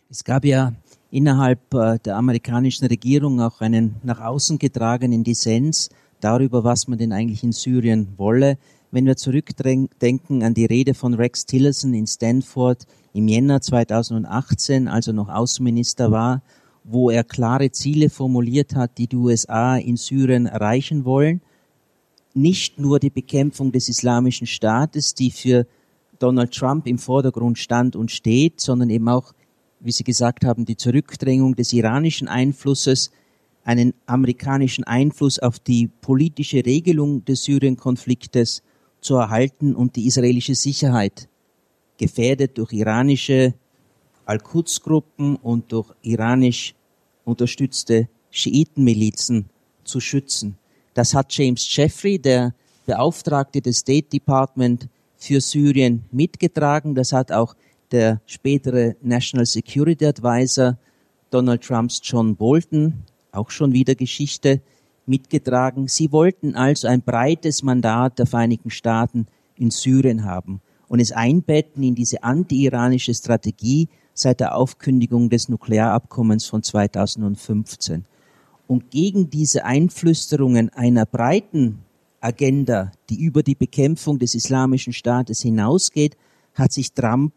[0.10, 0.74] Es gab ja
[1.12, 7.12] innerhalb äh, der amerikanischen Regierung auch einen nach außen getragenen Dissens darüber, was man denn
[7.12, 8.58] eigentlich in Syrien wolle.
[8.92, 15.08] Wenn wir zurückdenken an die Rede von Rex Tillerson in Stanford im Jänner 2018, als
[15.08, 16.42] er noch Außenminister war,
[16.84, 21.42] wo er klare Ziele formuliert hat, die die USA in Syrien erreichen wollen.
[22.34, 25.66] Nicht nur die Bekämpfung des islamischen Staates, die für
[26.20, 29.34] Donald Trump im Vordergrund stand und steht, sondern eben auch,
[29.80, 33.12] wie Sie gesagt haben, die Zurückdrängung des iranischen Einflusses,
[33.64, 38.62] einen amerikanischen Einfluss auf die politische Regelung des Syrien-Konfliktes
[39.00, 41.30] zu erhalten und die israelische Sicherheit
[41.98, 43.54] gefährdet durch iranische
[44.26, 46.76] Al-Quds-Gruppen und durch iranisch
[47.26, 49.50] unterstützte Schiitenmilizen
[49.84, 50.58] zu schützen.
[50.94, 52.54] Das hat James Jeffrey, der
[52.86, 56.96] Beauftragte des State Department für Syrien, mitgetragen.
[56.96, 57.56] Das hat auch
[57.92, 60.78] der spätere National Security Advisor
[61.30, 64.62] Donald Trumps John Bolton, auch schon wieder Geschichte,
[65.06, 65.88] mitgetragen.
[65.88, 71.84] Sie wollten also ein breites Mandat der Vereinigten Staaten in Syrien haben und es einbetten
[71.84, 78.06] in diese anti-iranische Strategie seit der Aufkündigung des Nuklearabkommens von 2015.
[78.68, 81.80] Und gegen diese Einflüsterungen einer breiten
[82.22, 86.16] Agenda, die über die Bekämpfung des islamischen Staates hinausgeht,
[86.54, 87.34] hat sich Trump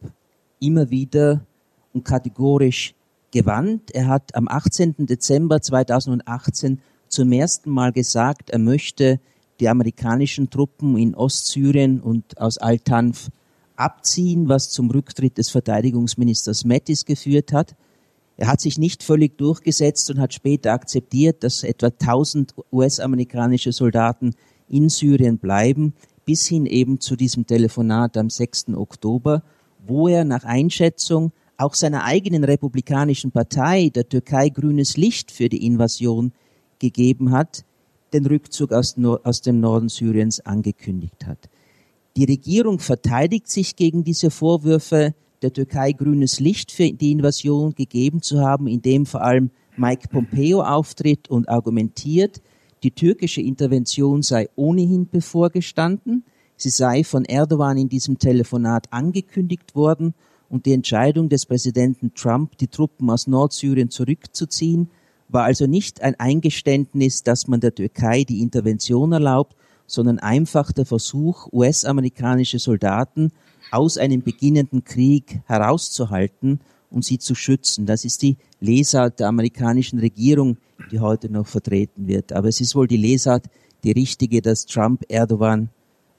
[0.61, 1.45] immer wieder
[1.93, 2.95] und kategorisch
[3.33, 3.91] gewandt.
[3.93, 4.95] Er hat am 18.
[4.99, 9.21] Dezember 2018 zum ersten Mal gesagt, er möchte
[9.61, 13.31] die amerikanischen Truppen in Ostsyrien und aus Al-Tanf
[13.77, 17.77] abziehen, was zum Rücktritt des Verteidigungsministers Mattis geführt hat.
[18.37, 24.35] Er hat sich nicht völlig durchgesetzt und hat später akzeptiert, dass etwa 1000 US-amerikanische Soldaten
[24.69, 28.75] in Syrien bleiben, bis hin eben zu diesem Telefonat am 6.
[28.75, 29.43] Oktober,
[29.87, 35.65] wo er nach Einschätzung auch seiner eigenen republikanischen Partei, der Türkei, grünes Licht für die
[35.65, 36.33] Invasion
[36.79, 37.65] gegeben hat,
[38.13, 41.49] den Rückzug aus, dem Norden Syriens angekündigt hat.
[42.17, 48.23] Die Regierung verteidigt sich gegen diese Vorwürfe, der Türkei grünes Licht für die Invasion gegeben
[48.23, 52.41] zu haben, indem vor allem Mike Pompeo auftritt und argumentiert,
[52.83, 56.25] die türkische Intervention sei ohnehin bevorgestanden,
[56.57, 60.15] sie sei von Erdogan in diesem Telefonat angekündigt worden
[60.49, 64.89] und die Entscheidung des Präsidenten Trump, die Truppen aus Nordsyrien zurückzuziehen,
[65.29, 69.55] war also nicht ein Eingeständnis, dass man der Türkei die Intervention erlaubt,
[69.87, 73.33] sondern einfach der Versuch, US-amerikanische Soldaten
[73.71, 77.87] aus einem beginnenden Krieg herauszuhalten und sie zu schützen.
[77.87, 80.57] Das ist die Lesart der amerikanischen Regierung,
[80.91, 82.33] die heute noch vertreten wird.
[82.33, 83.47] Aber es ist wohl die Lesart,
[83.85, 85.69] die richtige, dass Trump Erdogan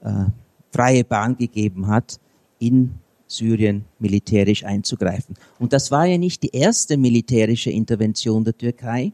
[0.00, 0.26] äh,
[0.70, 2.20] freie Bahn gegeben hat,
[2.58, 2.94] in
[3.26, 5.36] Syrien militärisch einzugreifen.
[5.58, 9.12] Und das war ja nicht die erste militärische Intervention der Türkei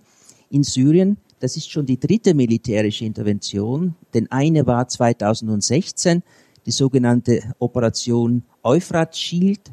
[0.50, 1.16] in Syrien.
[1.44, 6.22] Das ist schon die dritte militärische Intervention, denn eine war 2016,
[6.64, 9.70] die sogenannte Operation Euphrat Shield,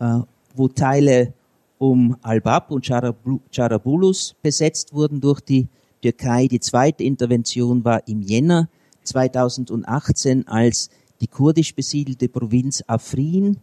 [0.00, 0.18] äh,
[0.56, 1.32] wo Teile
[1.78, 5.68] um Al-Bab und Charabulus besetzt wurden durch die
[6.02, 6.48] Türkei.
[6.48, 8.68] Die zweite Intervention war im Jänner
[9.04, 13.58] 2018, als die kurdisch besiedelte Provinz Afrin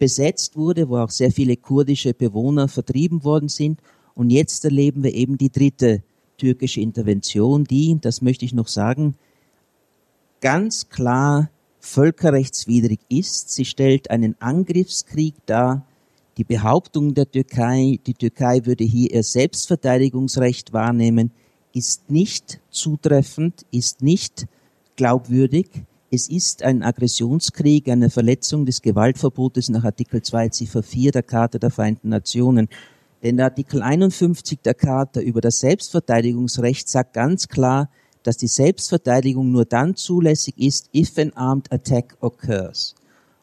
[0.00, 3.78] besetzt wurde, wo auch sehr viele kurdische Bewohner vertrieben worden sind.
[4.16, 6.02] Und jetzt erleben wir eben die dritte
[6.36, 9.16] türkische Intervention, die, das möchte ich noch sagen,
[10.40, 13.50] ganz klar völkerrechtswidrig ist.
[13.50, 15.86] Sie stellt einen Angriffskrieg dar.
[16.36, 21.30] Die Behauptung der Türkei, die Türkei würde hier ihr Selbstverteidigungsrecht wahrnehmen,
[21.72, 24.46] ist nicht zutreffend, ist nicht
[24.96, 25.68] glaubwürdig.
[26.10, 31.58] Es ist ein Aggressionskrieg, eine Verletzung des Gewaltverbotes nach Artikel 2 Ziffer 4 der Charta
[31.58, 32.68] der Vereinten Nationen.
[33.26, 37.90] Denn der Artikel 51 der Charta über das Selbstverteidigungsrecht sagt ganz klar,
[38.22, 42.94] dass die Selbstverteidigung nur dann zulässig ist, if an armed attack occurs.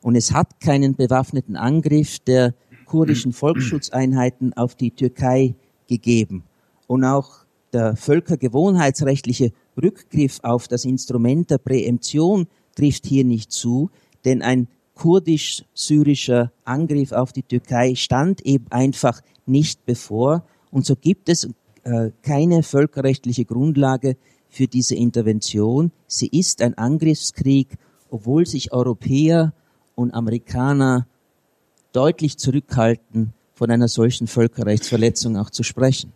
[0.02, 2.54] Und es hat keinen bewaffneten Angriff der
[2.86, 5.54] kurdischen Volksschutzeinheiten auf die Türkei
[5.90, 6.46] gegeben.
[6.88, 7.44] Und auch
[7.74, 13.90] der völkergewohnheitsrechtliche Rückgriff auf das Instrument der Präemption trifft hier nicht zu,
[14.24, 20.44] denn ein kurdisch-syrischer Angriff auf die Türkei stand eben einfach nicht bevor.
[20.72, 21.50] Und so gibt es
[21.84, 24.18] äh, keine völkerrechtliche Grundlage
[24.50, 25.92] für diese Intervention.
[26.08, 27.78] Sie ist ein Angriffskrieg,
[28.10, 29.54] obwohl sich Europäer
[29.96, 31.08] und Amerikaner
[31.92, 36.12] deutlich zurückhalten, von einer solchen Völkerrechtsverletzung auch zu sprechen.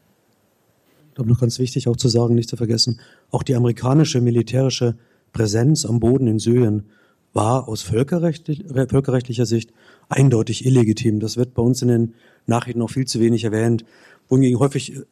[1.09, 2.99] Ich glaube, noch ganz wichtig auch zu sagen, nicht zu vergessen,
[3.31, 4.95] auch die amerikanische militärische
[5.33, 6.85] Präsenz am Boden in Syrien
[7.33, 9.71] war aus völkerrechtlich, völkerrechtlicher Sicht
[10.09, 11.19] eindeutig illegitim.
[11.19, 12.13] Das wird bei uns in den
[12.47, 13.85] Nachrichten noch viel zu wenig erwähnt,
[14.27, 15.03] wohingegen häufig äh,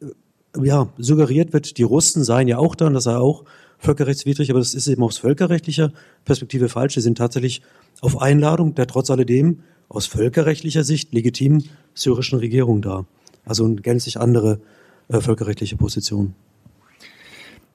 [0.62, 3.44] ja, suggeriert wird, die Russen seien ja auch da und das sei auch
[3.78, 5.92] völkerrechtswidrig, aber das ist eben aus völkerrechtlicher
[6.24, 6.94] Perspektive falsch.
[6.94, 7.62] Sie sind tatsächlich
[8.00, 13.04] auf Einladung der trotz alledem aus völkerrechtlicher Sicht legitimen syrischen Regierung da.
[13.44, 14.60] Also eine gänzlich andere
[15.08, 16.34] äh, völkerrechtliche Position.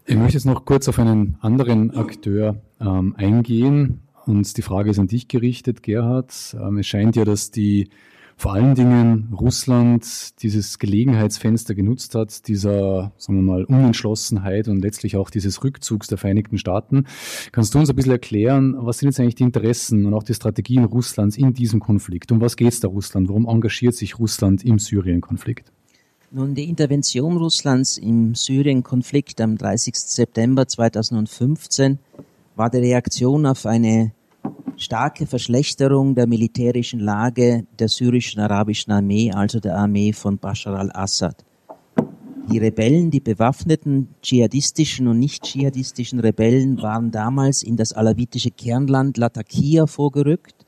[0.06, 4.02] Ich möchte jetzt noch kurz auf einen anderen Akteur ähm, eingehen.
[4.26, 6.56] Und die Frage ist an dich gerichtet, Gerhard.
[6.60, 7.90] Ähm, es scheint ja, dass die
[8.42, 15.16] vor allen Dingen Russland dieses Gelegenheitsfenster genutzt hat, dieser, sagen wir mal, Unentschlossenheit und letztlich
[15.16, 17.06] auch dieses Rückzugs der Vereinigten Staaten.
[17.52, 20.34] Kannst du uns ein bisschen erklären, was sind jetzt eigentlich die Interessen und auch die
[20.34, 22.32] Strategien Russlands in diesem Konflikt?
[22.32, 23.30] Um was geht es da Russland?
[23.30, 25.72] Warum engagiert sich Russland im Syrien-Konflikt?
[26.32, 29.94] Nun, die Intervention Russlands im Syrien-Konflikt am 30.
[29.94, 32.00] September 2015
[32.56, 34.14] war die Reaktion auf eine
[34.78, 41.46] starke Verschlechterung der militärischen Lage der syrischen arabischen Armee, also der Armee von Bashar al-Assad.
[42.52, 49.18] Die Rebellen, die bewaffneten dschihadistischen und nicht dschihadistischen Rebellen waren damals in das alawitische Kernland
[49.18, 50.66] Latakia vorgerückt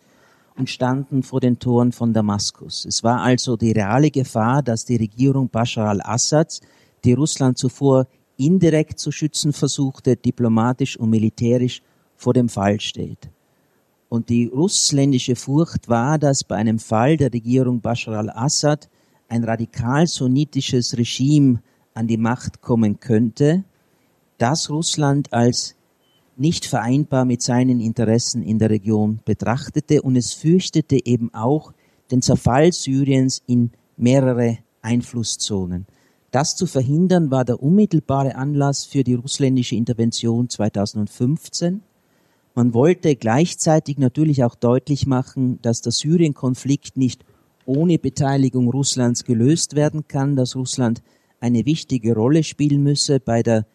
[0.56, 2.86] und standen vor den Toren von Damaskus.
[2.86, 6.62] Es war also die reale Gefahr, dass die Regierung Bashar al-Assads,
[7.04, 11.82] die Russland zuvor indirekt zu schützen versuchte, diplomatisch und militärisch
[12.16, 13.30] vor dem Fall steht.
[14.14, 18.88] Und die russländische Furcht war, dass bei einem Fall der Regierung Bashar al-Assad
[19.28, 21.64] ein radikal sunnitisches Regime
[21.96, 23.64] an die Macht kommen könnte,
[24.38, 25.74] das Russland als
[26.38, 31.74] nicht vereinbar mit seinen Interessen in der Region betrachtete und es fürchtete eben auch
[32.12, 35.88] den Zerfall Syriens in mehrere Einflusszonen.
[36.30, 41.82] Das zu verhindern war der unmittelbare Anlass für die russländische Intervention 2015
[42.56, 47.26] man wollte gleichzeitig natürlich auch deutlich machen, dass der Syrien-Konflikt nicht
[47.66, 51.02] ohne Beteiligung Russlands gelöst werden kann, dass Russland
[51.40, 53.66] eine wichtige Rolle spielen müsse bei der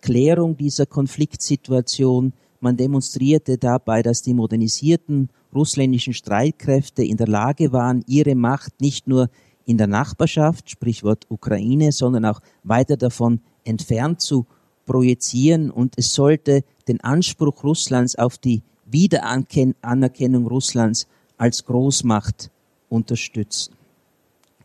[0.00, 2.32] Klärung dieser Konfliktsituation.
[2.60, 9.06] Man demonstrierte dabei, dass die modernisierten russländischen Streitkräfte in der Lage waren, ihre Macht nicht
[9.06, 9.30] nur
[9.64, 14.46] in der Nachbarschaft, Sprichwort Ukraine, sondern auch weiter davon entfernt zu
[14.84, 22.50] projizieren und es sollte den Anspruch Russlands auf die Wiederanerkennung Russlands als Großmacht
[22.88, 23.74] unterstützen.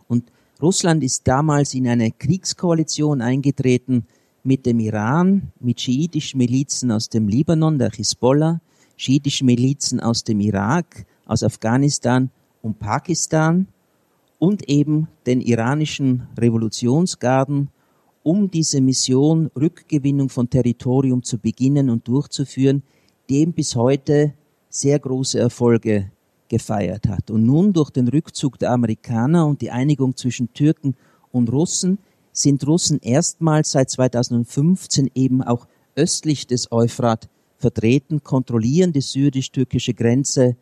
[0.08, 4.06] Und Russland ist damals in eine Kriegskoalition eingetreten
[4.44, 8.60] mit dem Iran, mit schiitischen Milizen aus dem Libanon, der Hisbollah,
[8.98, 12.30] schiitischen Milizen aus dem Irak, aus Afghanistan
[12.62, 13.68] und Pakistan
[14.38, 17.70] und eben den iranischen Revolutionsgarden
[18.24, 22.84] um diese Mission Rückgewinnung von Territorium zu beginnen und durchzuführen,
[23.30, 24.34] dem bis heute
[24.70, 26.12] sehr große Erfolge
[26.48, 27.32] gefeiert hat.
[27.32, 30.96] Und nun durch den Rückzug der Amerikaner und die Einigung zwischen Türken
[31.32, 32.00] und Russen
[32.32, 40.56] sind Russen erstmals seit 2015 eben auch östlich des Euphrat vertreten, kontrollieren die syrisch-türkische Grenze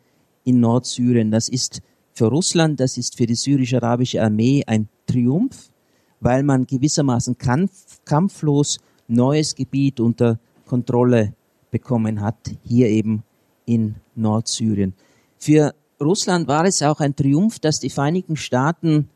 [0.44, 1.30] in Nordsyrien.
[1.30, 1.80] Das ist
[2.12, 5.70] für Russland, das ist für die syrisch-arabische Armee ein Triumph,
[6.20, 11.34] weil man gewissermaßen kampf, kampflos neues Gebiet unter Kontrolle
[11.70, 13.22] bekommen hat, hier eben
[13.64, 14.94] in Nordsyrien.
[15.38, 19.08] Für Russland war es auch ein Triumph, dass die Vereinigten Staaten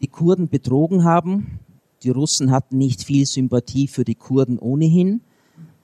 [0.00, 1.60] die Kurden betrogen haben.
[2.02, 5.20] Die Russen hatten nicht viel Sympathie für die Kurden ohnehin,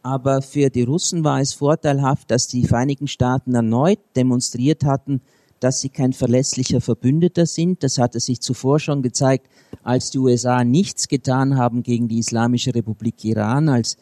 [0.02, 5.20] aber für die Russen war es vorteilhaft, dass die Vereinigten Staaten erneut demonstriert hatten,
[5.60, 7.82] dass sie kein verlässlicher Verbündeter sind.
[7.82, 9.48] Das hatte sich zuvor schon gezeigt,
[9.82, 13.96] als die USA nichts getan haben gegen die Islamische Republik Iran, als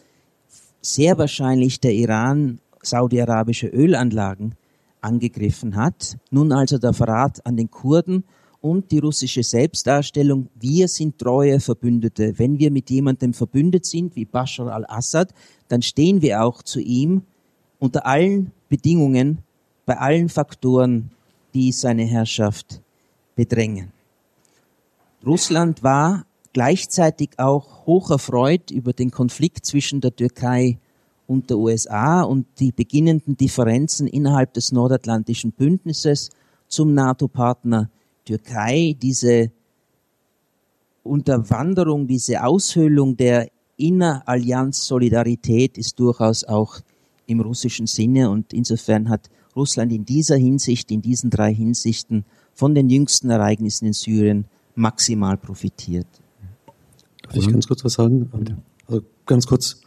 [0.81, 4.55] sehr wahrscheinlich der Iran saudi-arabische Ölanlagen
[5.01, 6.17] angegriffen hat.
[6.31, 8.25] Nun also der Verrat an den Kurden
[8.61, 12.39] und die russische Selbstdarstellung, wir sind treue Verbündete.
[12.39, 15.33] Wenn wir mit jemandem verbündet sind, wie Bashar al-Assad,
[15.69, 17.23] dann stehen wir auch zu ihm
[17.79, 19.39] unter allen Bedingungen,
[19.85, 21.11] bei allen Faktoren,
[21.57, 22.83] die seine Herrschaft
[23.35, 23.91] bedrängen.
[25.25, 30.79] Russland war gleichzeitig auch hoch erfreut über den Konflikt zwischen der Türkei
[31.27, 36.29] und der USA und die beginnenden Differenzen innerhalb des Nordatlantischen Bündnisses
[36.69, 37.89] zum NATO-Partner
[38.27, 39.51] Türkei, diese
[41.05, 46.81] Unterwanderung, diese Aushöhlung der Innerallianz-Solidarität ist durchaus auch
[47.27, 52.75] im russischen Sinne und insofern hat Russland in dieser Hinsicht, in diesen drei Hinsichten von
[52.75, 56.07] den jüngsten Ereignissen in Syrien maximal profitiert.
[57.23, 58.31] Darf ich ganz kurz was sagen?
[58.87, 59.81] Also ganz kurz.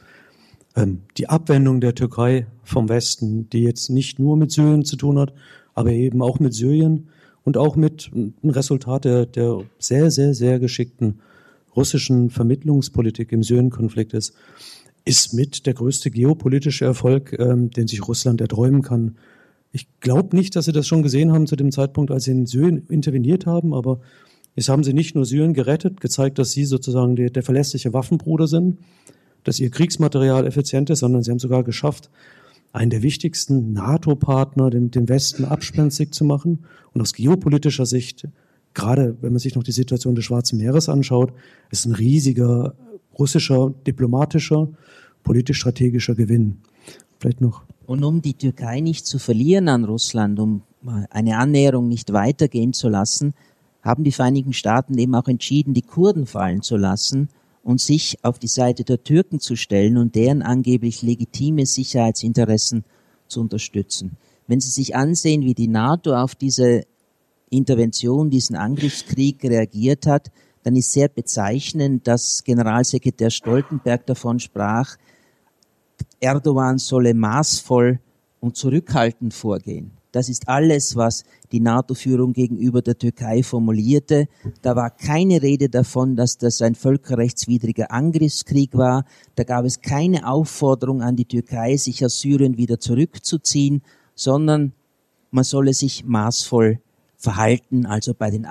[0.76, 5.18] Ähm, die Abwendung der Türkei vom Westen, die jetzt nicht nur mit Syrien zu tun
[5.18, 5.34] hat,
[5.74, 7.08] aber eben auch mit Syrien
[7.44, 11.22] und auch mit einem Resultat der, der sehr, sehr, sehr geschickten
[11.76, 14.34] russischen Vermittlungspolitik im Syrien-Konflikt ist,
[15.10, 19.16] ist mit der größte geopolitische Erfolg, ähm, den sich Russland erträumen kann.
[19.72, 22.46] Ich glaube nicht, dass Sie das schon gesehen haben zu dem Zeitpunkt, als Sie in
[22.46, 24.02] Syrien interveniert haben, aber
[24.56, 28.46] jetzt haben Sie nicht nur Syrien gerettet, gezeigt, dass Sie sozusagen der, der verlässliche Waffenbruder
[28.46, 28.78] sind,
[29.44, 32.12] dass Ihr Kriegsmaterial effizient ist, sondern Sie haben sogar geschafft,
[32.72, 36.66] einen der wichtigsten NATO-Partner, dem, dem Westen, abspenstig zu machen.
[36.94, 38.28] Und aus geopolitischer Sicht,
[38.76, 41.34] gerade wenn man sich noch die Situation des Schwarzen Meeres anschaut,
[41.72, 42.76] ist ein riesiger
[43.20, 44.70] russischer, diplomatischer,
[45.24, 46.62] politisch-strategischer Gewinn.
[47.20, 50.62] Vielleicht noch und um die Türkei nicht zu verlieren an Russland, um
[51.10, 53.34] eine Annäherung nicht weitergehen zu lassen,
[53.82, 57.30] haben die Vereinigten Staaten eben auch entschieden, die Kurden fallen zu lassen
[57.64, 62.84] und sich auf die Seite der Türken zu stellen und deren angeblich legitime Sicherheitsinteressen
[63.28, 64.18] zu unterstützen.
[64.46, 66.84] Wenn Sie sich ansehen, wie die NATO auf diese
[67.50, 70.30] Intervention, diesen Angriffskrieg reagiert hat,
[70.70, 74.98] dann ist sehr bezeichnend, dass Generalsekretär Stoltenberg davon sprach,
[76.20, 78.00] Erdogan solle maßvoll
[78.40, 79.94] und zurückhaltend vorgehen.
[80.12, 84.28] Das ist alles, was die NATO-Führung gegenüber der Türkei formulierte.
[84.62, 89.06] Da war keine Rede davon, dass das ein völkerrechtswidriger Angriffskrieg war.
[89.34, 93.82] Da gab es keine Aufforderung an die Türkei, sich aus Syrien wieder zurückzuziehen,
[94.14, 94.74] sondern
[95.32, 96.80] man solle sich maßvoll
[97.18, 98.46] verhalten, also bei den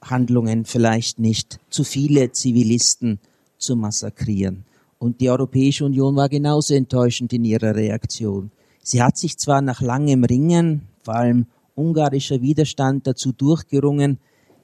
[0.00, 3.20] Angriffshandlungen vielleicht nicht zu viele Zivilisten
[3.58, 4.64] zu massakrieren.
[4.98, 8.50] Und die Europäische Union war genauso enttäuschend in ihrer Reaktion.
[8.82, 14.18] Sie hat sich zwar nach langem Ringen, vor allem ungarischer Widerstand, dazu durchgerungen,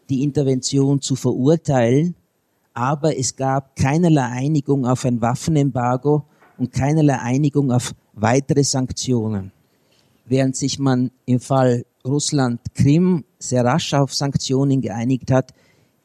[0.09, 2.15] die Intervention zu verurteilen,
[2.75, 6.25] aber es gab keinerlei Einigung auf ein Waffenembargo
[6.59, 9.53] und keinerlei Einigung auf weitere Sanktionen.
[10.27, 15.53] Während sich man im Fall Russland-Krim sehr rasch auf Sanktionen geeinigt hat,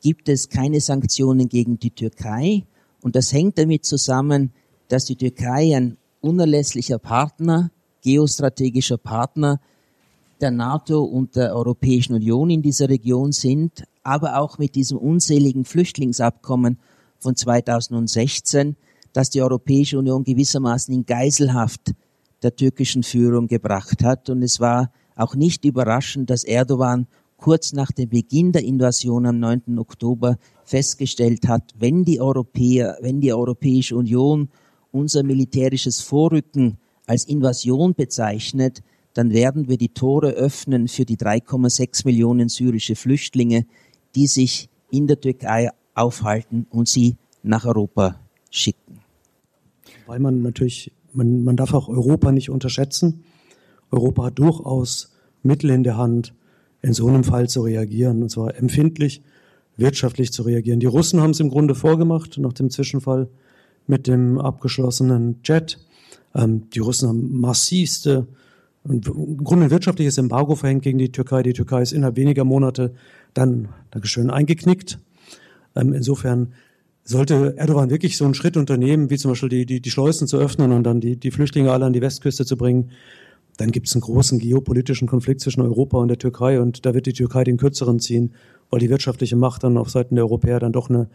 [0.01, 2.63] gibt es keine Sanktionen gegen die Türkei
[3.01, 4.51] und das hängt damit zusammen,
[4.87, 7.71] dass die Türkei ein unerlässlicher Partner,
[8.03, 9.59] geostrategischer Partner
[10.39, 15.65] der NATO und der Europäischen Union in dieser Region sind, aber auch mit diesem unseligen
[15.65, 16.79] Flüchtlingsabkommen
[17.19, 18.75] von 2016,
[19.13, 21.93] das die Europäische Union gewissermaßen in Geiselhaft
[22.41, 24.29] der türkischen Führung gebracht hat.
[24.29, 27.07] Und es war auch nicht überraschend, dass Erdogan
[27.41, 29.77] kurz nach dem Beginn der Invasion am 9.
[29.79, 34.49] Oktober festgestellt hat, wenn die Europäer, wenn die Europäische Union
[34.91, 36.77] unser militärisches Vorrücken
[37.07, 38.83] als Invasion bezeichnet,
[39.13, 43.65] dann werden wir die Tore öffnen für die 3,6 Millionen syrische Flüchtlinge,
[44.15, 48.19] die sich in der Türkei aufhalten und sie nach Europa
[48.51, 48.99] schicken.
[50.05, 53.23] Weil man natürlich, man, man darf auch Europa nicht unterschätzen.
[53.89, 55.11] Europa hat durchaus
[55.43, 56.33] Mittel in der Hand,
[56.81, 59.21] in so einem Fall zu reagieren, und zwar empfindlich,
[59.77, 60.79] wirtschaftlich zu reagieren.
[60.79, 63.27] Die Russen haben es im Grunde vorgemacht, nach dem Zwischenfall
[63.87, 65.79] mit dem abgeschlossenen Jet.
[66.35, 68.27] Ähm, die Russen haben massivste
[68.83, 69.01] im
[69.43, 71.43] Grunde ein wirtschaftliches Embargo verhängt gegen die Türkei.
[71.43, 72.93] Die Türkei ist innerhalb weniger Monate
[73.33, 74.97] dann, Dankeschön, eingeknickt.
[75.75, 76.53] Ähm, insofern
[77.03, 80.37] sollte Erdogan wirklich so einen Schritt unternehmen, wie zum Beispiel die, die, die Schleusen zu
[80.37, 82.91] öffnen und dann die, die Flüchtlinge alle an die Westküste zu bringen,
[83.61, 87.05] dann gibt es einen großen geopolitischen Konflikt zwischen Europa und der Türkei und da wird
[87.05, 88.33] die Türkei den kürzeren ziehen,
[88.71, 91.09] weil die wirtschaftliche Macht dann auf Seiten der Europäer dann doch eine,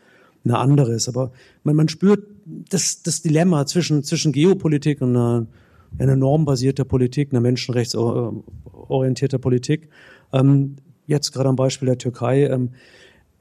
[0.45, 1.09] eine andere ist.
[1.09, 1.33] Aber
[1.65, 5.49] man, man spürt das, das Dilemma zwischen, zwischen Geopolitik und einer,
[5.99, 9.89] einer normbasierter Politik, einer menschenrechtsorientierter Politik.
[10.33, 10.77] Ähm,
[11.09, 12.47] jetzt gerade am Beispiel der Türkei.
[12.47, 12.71] Ähm,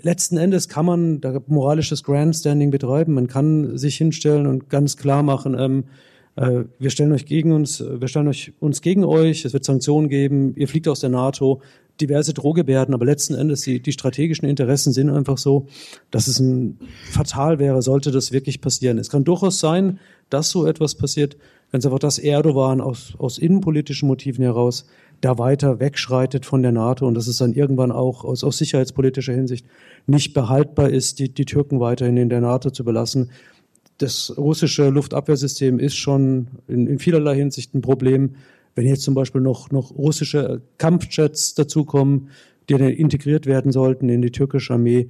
[0.02, 3.14] letzten Endes kann man da moralisches Grandstanding betreiben.
[3.14, 5.84] Man kann sich hinstellen und ganz klar machen, ähm,
[6.36, 10.10] äh, wir stellen euch gegen uns, wir stellen euch, uns gegen euch, es wird Sanktionen
[10.10, 11.62] geben, ihr fliegt aus der NATO,
[12.02, 15.68] diverse Drohgebärden, aber letzten Endes die, die strategischen Interessen sind einfach so,
[16.12, 16.78] dass es ein
[17.10, 18.98] fatal wäre, sollte das wirklich passieren.
[18.98, 21.38] Es kann durchaus sein, dass so etwas passiert,
[21.72, 24.86] ganz einfach, dass Erdogan aus, aus innenpolitischen Motiven heraus
[25.22, 29.34] da weiter wegschreitet von der NATO und dass es dann irgendwann auch aus, aus sicherheitspolitischer
[29.34, 29.66] Hinsicht
[30.06, 33.32] nicht behaltbar ist, die, die Türken weiterhin in der NATO zu belassen
[33.98, 38.36] das russische Luftabwehrsystem ist schon in, in vielerlei Hinsicht ein Problem.
[38.76, 42.30] Wenn jetzt zum Beispiel noch, noch russische Kampfjets dazukommen,
[42.68, 45.08] die dann integriert werden sollten in die türkische Armee,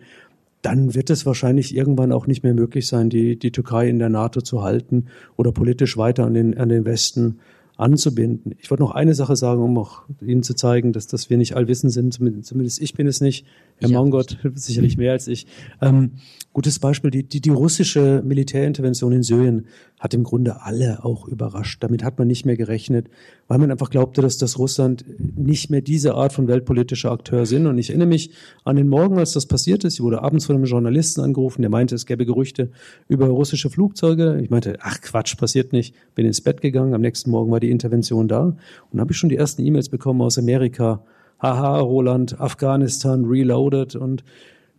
[0.61, 4.09] dann wird es wahrscheinlich irgendwann auch nicht mehr möglich sein, die, die Türkei in der
[4.09, 5.05] NATO zu halten
[5.36, 7.39] oder politisch weiter an den, an den Westen
[7.78, 8.55] anzubinden.
[8.59, 11.55] Ich wollte noch eine Sache sagen, um auch Ihnen zu zeigen, dass, dass wir nicht
[11.55, 12.13] allwissend sind.
[12.13, 13.45] Zumindest ich bin es nicht.
[13.78, 15.47] Herr ja, Mongott sicherlich mehr als ich.
[15.82, 16.11] Ähm,
[16.53, 19.65] gutes Beispiel, die, die, die russische Militärintervention in Syrien
[19.99, 21.84] hat im Grunde alle auch überrascht.
[21.84, 23.09] Damit hat man nicht mehr gerechnet,
[23.47, 27.65] weil man einfach glaubte, dass das Russland nicht mehr diese Art von weltpolitischer Akteur sind.
[27.65, 28.32] Und ich erinnere mich
[28.63, 29.95] an den Morgen, als das passiert ist.
[29.95, 32.71] Ich wurde abends von einem Journalisten angerufen, der meinte, es gäbe Gerüchte
[33.07, 34.39] über russische Flugzeuge.
[34.41, 35.95] Ich meinte, ach Quatsch, passiert nicht.
[36.13, 36.93] Bin ins Bett gegangen.
[36.93, 38.55] Am nächsten Morgen war die Intervention da.
[38.91, 41.03] Und habe ich schon die ersten E-Mails bekommen aus Amerika,
[41.39, 44.24] haha, Roland, Afghanistan, Reloaded und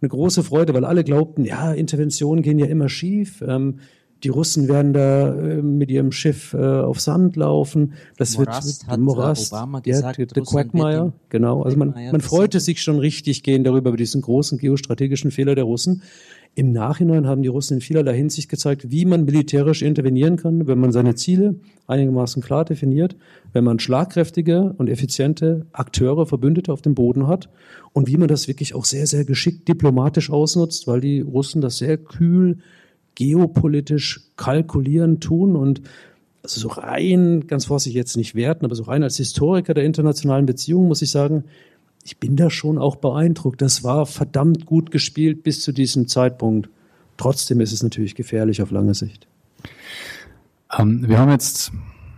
[0.01, 3.43] eine große Freude, weil alle glaubten, ja, Interventionen gehen ja immer schief.
[3.47, 3.79] Ähm,
[4.23, 7.95] die Russen werden da äh, mit ihrem Schiff äh, auf Sand laufen.
[8.17, 11.63] Das Morast wird mit, hat Morast, Obama gesagt, ja, der Quagmire, genau.
[11.63, 15.65] Also man, man freute sich schon richtig gehen darüber, über diesen großen geostrategischen Fehler der
[15.65, 16.03] Russen.
[16.59, 20.79] Im Nachhinein haben die Russen in vielerlei Hinsicht gezeigt, wie man militärisch intervenieren kann, wenn
[20.79, 23.15] man seine Ziele einigermaßen klar definiert,
[23.53, 27.51] wenn man schlagkräftige und effiziente Akteure, Verbündete auf dem Boden hat
[27.93, 31.77] und wie man das wirklich auch sehr, sehr geschickt diplomatisch ausnutzt, weil die Russen das
[31.77, 32.57] sehr kühl,
[33.17, 35.83] geopolitisch kalkulierend tun und
[36.43, 40.47] also so rein, ganz vorsichtig jetzt nicht werten, aber so rein als Historiker der internationalen
[40.47, 41.45] Beziehungen muss ich sagen,
[42.07, 43.61] ich bin da schon auch beeindruckt.
[43.61, 46.71] Das war verdammt gut gespielt bis zu diesem Zeitpunkt.
[47.17, 49.27] Trotzdem ist es natürlich gefährlich auf lange Sicht.
[50.79, 51.73] Ähm, wir haben jetzt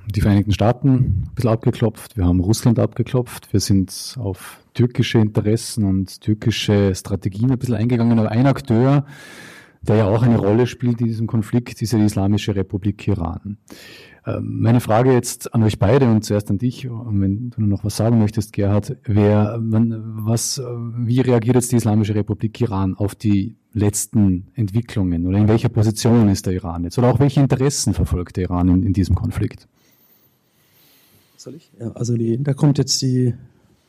[0.06, 5.84] die Vereinigten Staaten ein bisschen abgeklopft, wir haben Russland abgeklopft, wir sind auf türkische Interessen
[5.84, 9.04] und türkische Strategien ein bisschen eingegangen, aber ein Akteur,
[9.82, 13.58] der ja auch eine Rolle spielt in diesem Konflikt, ist ja die Islamische Republik Iran.
[14.28, 17.96] Ähm, meine Frage jetzt an euch beide und zuerst an dich, wenn du noch was
[17.96, 24.48] sagen möchtest, Gerhard, wer, was, wie reagiert jetzt die Islamische Republik Iran auf die letzten
[24.54, 28.44] Entwicklungen oder in welcher Position ist der Iran jetzt oder auch welche Interessen verfolgt der
[28.44, 29.66] Iran in, in diesem Konflikt?
[31.38, 31.70] Soll ich?
[31.80, 33.32] Ja, also die, da kommt jetzt die,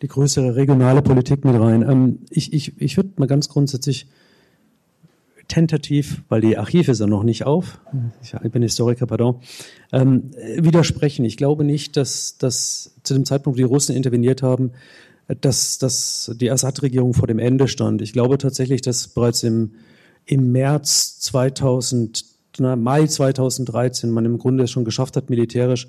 [0.02, 1.82] die größere regionale Politik mit rein.
[1.82, 4.08] Ähm, ich ich, ich würde mal ganz grundsätzlich
[5.50, 7.82] tentativ, weil die Archive sind noch nicht auf,
[8.22, 9.42] ich bin Historiker, pardon,
[9.92, 11.26] ähm, widersprechen.
[11.26, 14.72] Ich glaube nicht, dass, dass zu dem Zeitpunkt, wo die Russen interveniert haben,
[15.42, 18.02] dass, dass die Assad-Regierung vor dem Ende stand.
[18.02, 19.74] Ich glaube tatsächlich, dass bereits im,
[20.26, 22.26] im März 2000,
[22.60, 25.88] na, Mai 2013 man im Grunde es schon geschafft hat, militärisch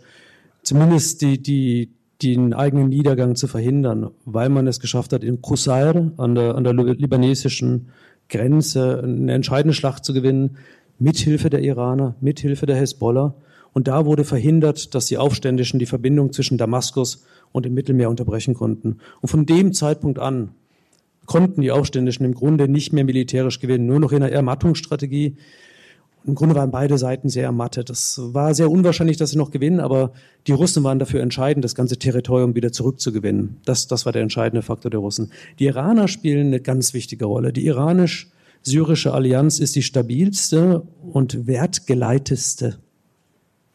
[0.63, 1.91] zumindest die, die,
[2.23, 6.65] den eigenen Niedergang zu verhindern, weil man es geschafft hat, in Qusayr an der, an
[6.65, 7.89] der libanesischen
[8.31, 10.57] Grenze eine entscheidende Schlacht zu gewinnen,
[10.99, 13.35] mithilfe der Iraner, mithilfe der Hezbollah.
[13.73, 18.55] Und da wurde verhindert, dass die Aufständischen die Verbindung zwischen Damaskus und dem Mittelmeer unterbrechen
[18.55, 18.99] konnten.
[19.21, 20.51] Und von dem Zeitpunkt an
[21.27, 25.37] konnten die Aufständischen im Grunde nicht mehr militärisch gewinnen, nur noch in einer Ermattungsstrategie.
[26.27, 27.89] Im Grunde waren beide Seiten sehr ermattet.
[27.89, 30.13] Das war sehr unwahrscheinlich, dass sie noch gewinnen, aber
[30.47, 33.57] die Russen waren dafür entscheidend, das ganze Territorium wieder zurückzugewinnen.
[33.65, 35.33] Das, das war der entscheidende Faktor der Russen.
[35.59, 37.53] Die Iraner spielen eine ganz wichtige Rolle.
[37.53, 42.77] Die iranisch-syrische Allianz ist die stabilste und wertgeleiteste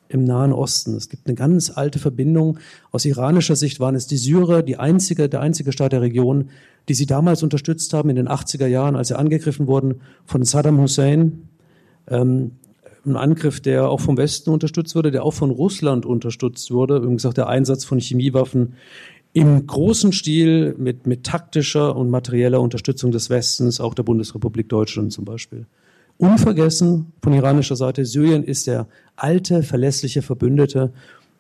[0.08, 0.96] im Nahen Osten.
[0.96, 2.60] Es gibt eine ganz alte Verbindung.
[2.92, 6.50] Aus iranischer Sicht waren es die Syrer, die einzige, der einzige Staat der Region,
[6.90, 10.80] die sie damals unterstützt haben in den 80er Jahren, als sie angegriffen wurden von Saddam
[10.80, 11.50] Hussein
[12.08, 12.52] ähm,
[13.06, 16.98] ein Angriff, der auch vom Westen unterstützt wurde, der auch von Russland unterstützt wurde.
[16.98, 18.74] Übrigens auch der Einsatz von Chemiewaffen
[19.34, 25.12] im großen Stil mit, mit taktischer und materieller Unterstützung des Westens, auch der Bundesrepublik Deutschland
[25.12, 25.66] zum Beispiel.
[26.18, 28.88] Unvergessen von iranischer Seite, Syrien ist der
[29.18, 30.94] alte, verlässliche Verbündete.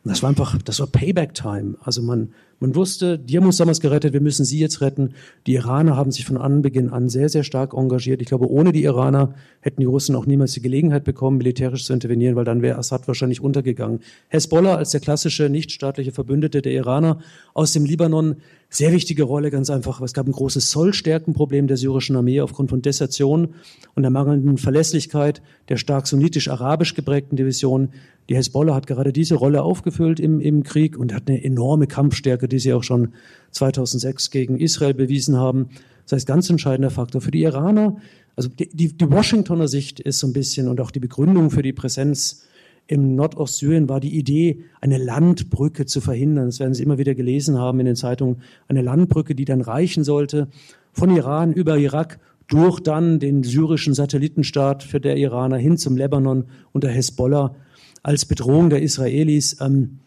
[0.07, 1.77] Das war einfach, das war Payback-Time.
[1.81, 2.29] Also man,
[2.59, 5.15] man wusste, die haben uns damals gerettet, wir müssen sie jetzt retten.
[5.47, 8.21] Die Iraner haben sich von Anbeginn an sehr, sehr stark engagiert.
[8.21, 11.93] Ich glaube, ohne die Iraner hätten die Russen auch niemals die Gelegenheit bekommen, militärisch zu
[11.93, 13.99] intervenieren, weil dann wäre Assad wahrscheinlich untergegangen.
[14.29, 17.17] Hezbollah als der klassische nichtstaatliche Verbündete der Iraner
[17.55, 18.35] aus dem Libanon,
[18.75, 20.01] sehr wichtige Rolle, ganz einfach.
[20.01, 23.55] Es gab ein großes Zollstärkenproblem der syrischen Armee aufgrund von Desertion
[23.95, 27.89] und der mangelnden Verlässlichkeit der stark sunnitisch-arabisch geprägten Division.
[28.27, 32.49] Die Hezbollah hat gerade diese Rolle aufgefüllt im, im Krieg und hat eine enorme Kampfstärke,
[32.49, 33.13] die sie auch schon
[33.51, 35.69] 2006 gegen Israel bewiesen haben.
[36.03, 37.95] Das heißt, ganz entscheidender Faktor für die Iraner.
[38.35, 41.61] Also die, die, die Washingtoner Sicht ist so ein bisschen und auch die Begründung für
[41.61, 42.45] die Präsenz
[42.87, 46.45] im Nordostsyrien war die Idee, eine Landbrücke zu verhindern.
[46.45, 48.41] Das werden Sie immer wieder gelesen haben in den Zeitungen.
[48.67, 50.47] Eine Landbrücke, die dann reichen sollte
[50.93, 56.45] von Iran über Irak durch dann den syrischen Satellitenstaat für der Iraner hin zum Lebanon
[56.73, 57.55] unter Hezbollah
[58.03, 59.59] als Bedrohung der Israelis.
[59.61, 59.99] Ähm,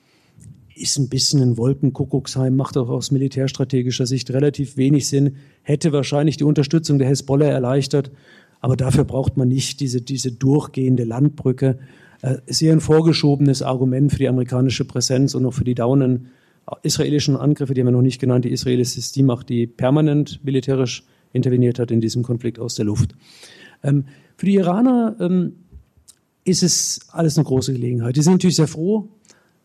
[0.76, 6.36] ist ein bisschen ein Wolkenkuckucksheim, macht auch aus militärstrategischer Sicht relativ wenig Sinn, hätte wahrscheinlich
[6.36, 8.12] die Unterstützung der Hezbollah erleichtert,
[8.60, 11.78] aber dafür braucht man nicht diese, diese durchgehende Landbrücke.
[12.22, 16.28] Äh, ist eher ein vorgeschobenes Argument für die amerikanische Präsenz und auch für die dauernden
[16.82, 18.44] israelischen Angriffe, die haben wir noch nicht genannt.
[18.44, 22.84] Die Israelis ist die Macht, die permanent militärisch interveniert hat in diesem Konflikt aus der
[22.84, 23.14] Luft.
[23.82, 24.04] Ähm,
[24.36, 25.54] für die Iraner ähm,
[26.44, 28.16] ist es alles eine große Gelegenheit.
[28.16, 29.08] Die sind natürlich sehr froh,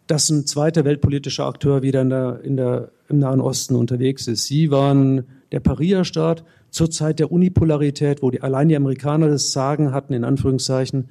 [0.08, 4.46] dass ein zweiter weltpolitischer Akteur wieder in der, in der, im Nahen Osten unterwegs ist.
[4.46, 9.94] Sie waren der Paria-Staat zur Zeit der Unipolarität, wo die, allein die Amerikaner das Sagen
[9.94, 11.10] hatten, in Anführungszeichen.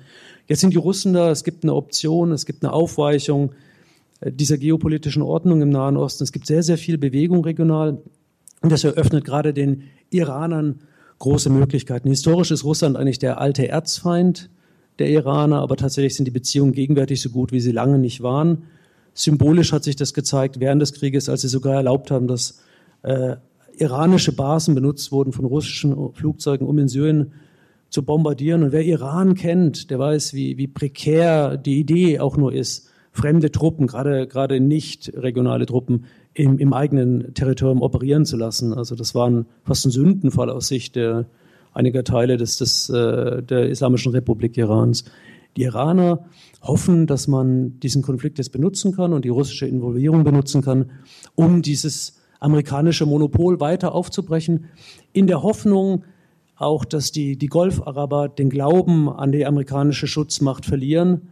[0.52, 3.52] Jetzt sind die Russen da, es gibt eine Option, es gibt eine Aufweichung
[4.20, 6.24] äh, dieser geopolitischen Ordnung im Nahen Osten.
[6.24, 8.02] Es gibt sehr, sehr viel Bewegung regional
[8.60, 10.80] und das eröffnet gerade den Iranern
[11.20, 12.10] große Möglichkeiten.
[12.10, 14.50] Historisch ist Russland eigentlich der alte Erzfeind
[14.98, 18.64] der Iraner, aber tatsächlich sind die Beziehungen gegenwärtig so gut, wie sie lange nicht waren.
[19.14, 22.60] Symbolisch hat sich das gezeigt während des Krieges, als sie sogar erlaubt haben, dass
[23.00, 23.36] äh,
[23.78, 27.32] iranische Basen benutzt wurden von russischen Flugzeugen, um in Syrien
[27.92, 28.62] zu bombardieren.
[28.62, 33.52] Und wer Iran kennt, der weiß, wie, wie prekär die Idee auch nur ist, fremde
[33.52, 38.72] Truppen, gerade, gerade nicht regionale Truppen, im, im eigenen Territorium operieren zu lassen.
[38.72, 41.26] Also das war ein, fast ein Sündenfall aus Sicht der,
[41.74, 45.04] einiger Teile des, des, äh, der Islamischen Republik Irans.
[45.58, 46.24] Die Iraner
[46.62, 50.90] hoffen, dass man diesen Konflikt jetzt benutzen kann und die russische Involvierung benutzen kann,
[51.34, 54.64] um dieses amerikanische Monopol weiter aufzubrechen,
[55.12, 56.04] in der Hoffnung
[56.56, 61.22] auch, dass die, die Golfaraber den Glauben an die amerikanische Schutzmacht verlieren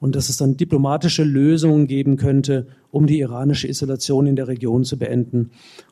[0.00, 4.84] und dass es dann diplomatische Lösungen geben könnte, um die iranische Isolation in der Region
[4.84, 5.50] zu beenden.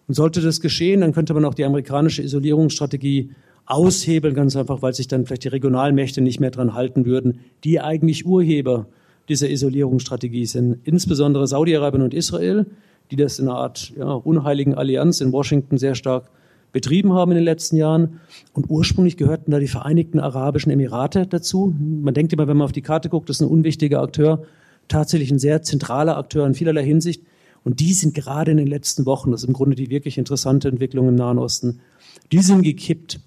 [0.08, 3.30] Und sollte das geschehen, dann könnte man auch die amerikanische Isolierungsstrategie
[3.66, 7.80] aushebeln, ganz einfach, weil sich dann vielleicht die Regionalmächte nicht mehr dran halten würden, die
[7.80, 8.86] eigentlich Urheber
[9.28, 12.66] dieser Isolierungsstrategie sind, insbesondere Saudi-Arabien und Israel,
[13.12, 16.30] die das in einer Art ja, unheiligen Allianz in Washington sehr stark
[16.72, 18.20] betrieben haben in den letzten Jahren.
[18.52, 21.74] Und ursprünglich gehörten da die Vereinigten Arabischen Emirate dazu.
[21.78, 24.44] Man denkt immer, wenn man auf die Karte guckt, das ist ein unwichtiger Akteur,
[24.88, 27.22] tatsächlich ein sehr zentraler Akteur in vielerlei Hinsicht.
[27.64, 30.68] Und die sind gerade in den letzten Wochen, das ist im Grunde die wirklich interessante
[30.68, 31.80] Entwicklung im Nahen Osten,
[32.32, 33.20] die sind gekippt.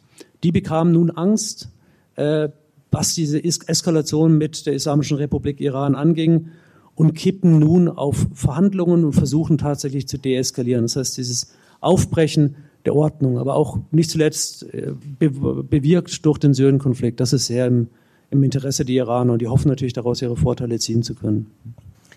[0.44, 1.70] Die bekamen nun Angst,
[2.16, 2.50] äh,
[2.92, 6.50] was diese Eskalation mit der Islamischen Republik Iran anging
[6.96, 10.84] und kippen nun auf Verhandlungen und versuchen tatsächlich zu deeskalieren.
[10.84, 12.56] Das heißt, dieses Aufbrechen
[12.86, 17.88] der Ordnung, aber auch nicht zuletzt äh, bewirkt durch den Syrien-Konflikt, das ist sehr im,
[18.30, 21.48] im Interesse der Iraner und die hoffen natürlich daraus, ihre Vorteile ziehen zu können.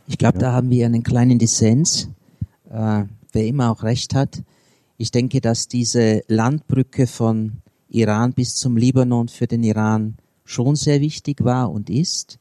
[0.08, 2.08] Ich glaube, da haben wir einen kleinen Dissens,
[2.70, 4.42] äh, wer immer auch recht hat.
[4.98, 7.52] Ich denke, dass diese Landbrücke von
[7.88, 12.38] Iran bis zum Libanon für den Iran schon sehr wichtig war und ist.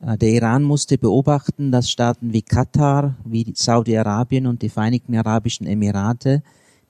[0.00, 5.66] Äh, der Iran musste beobachten, dass Staaten wie Katar, wie Saudi-Arabien und die Vereinigten Arabischen
[5.66, 6.42] Emirate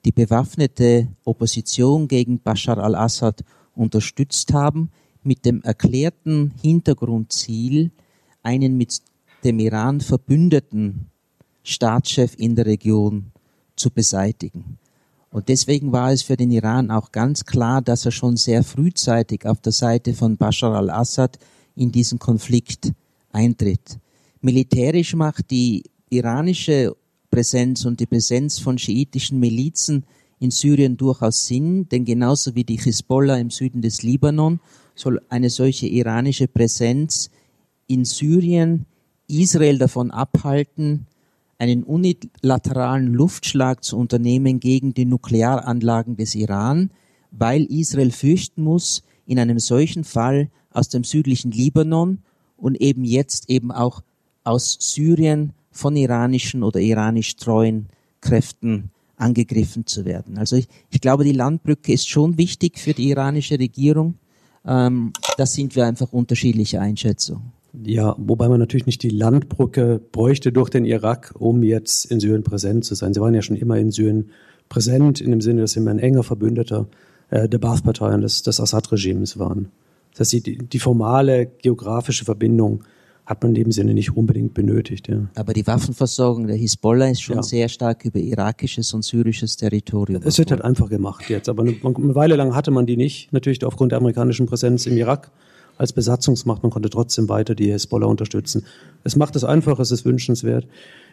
[0.05, 3.43] die bewaffnete Opposition gegen Bashar al-Assad
[3.75, 4.91] unterstützt haben,
[5.23, 7.91] mit dem erklärten Hintergrundziel,
[8.43, 9.01] einen mit
[9.43, 11.07] dem Iran verbündeten
[11.63, 13.31] Staatschef in der Region
[13.75, 14.77] zu beseitigen.
[15.31, 19.45] Und deswegen war es für den Iran auch ganz klar, dass er schon sehr frühzeitig
[19.45, 21.39] auf der Seite von Bashar al-Assad
[21.75, 22.93] in diesen Konflikt
[23.31, 23.99] eintritt.
[24.39, 26.95] Militärisch macht die iranische
[27.35, 30.05] Präsenz und die Präsenz von schiitischen Milizen
[30.39, 34.61] in Syrien durchaus Sinn, denn genauso wie die Hisbollah im Süden des Libanon
[34.95, 37.29] soll eine solche iranische Präsenz
[37.87, 38.85] in Syrien
[39.27, 41.07] Israel davon abhalten,
[41.57, 46.89] einen unilateralen Luftschlag zu unternehmen gegen die Nuklearanlagen des Iran,
[47.31, 52.19] weil Israel fürchten muss, in einem solchen Fall aus dem südlichen Libanon
[52.55, 54.03] und eben jetzt eben auch
[54.45, 57.87] aus Syrien von iranischen oder iranisch treuen
[58.21, 60.37] Kräften angegriffen zu werden.
[60.37, 64.15] Also ich, ich glaube, die Landbrücke ist schon wichtig für die iranische Regierung.
[64.65, 67.51] Ähm, da sind wir einfach unterschiedliche Einschätzungen.
[67.83, 72.43] Ja, wobei man natürlich nicht die Landbrücke bräuchte durch den Irak, um jetzt in Syrien
[72.43, 73.13] präsent zu sein.
[73.13, 74.29] Sie waren ja schon immer in Syrien
[74.69, 76.87] präsent, in dem Sinne, dass sie immer ein enger Verbündeter
[77.29, 79.71] äh, der Baath-Partei und des, des Assad-Regimes waren.
[80.11, 82.85] Das heißt, die, die formale geografische Verbindung
[83.25, 85.07] hat man in dem Sinne nicht unbedingt benötigt.
[85.07, 85.27] Ja.
[85.35, 87.43] Aber die Waffenversorgung der Hisbollah ist schon ja.
[87.43, 90.21] sehr stark über irakisches und syrisches Territorium.
[90.23, 91.49] Es wird halt einfach gemacht jetzt.
[91.49, 94.95] Aber eine, eine, Weile lang hatte man die nicht, natürlich aufgrund der amerikanischen Präsenz im
[94.97, 95.31] Irak
[95.77, 96.61] als Besatzungsmacht.
[96.61, 98.65] Man konnte trotzdem weiter die Hisbollah unterstützen.
[99.03, 100.67] Es macht es einfach, es ist wünschenswert.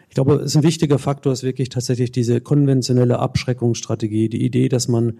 [0.09, 4.69] Ich glaube, es ist ein wichtiger Faktor, ist wirklich tatsächlich diese konventionelle Abschreckungsstrategie, die Idee,
[4.69, 5.17] dass man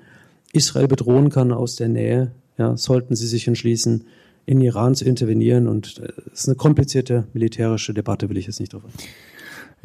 [0.51, 2.31] Israel bedrohen kann aus der Nähe.
[2.59, 4.05] Ja, sollten sie sich entschließen,
[4.45, 5.67] in Iran zu intervenieren.
[5.67, 9.09] Und äh, es ist eine komplizierte militärische Debatte, will ich jetzt nicht drauf eingehen.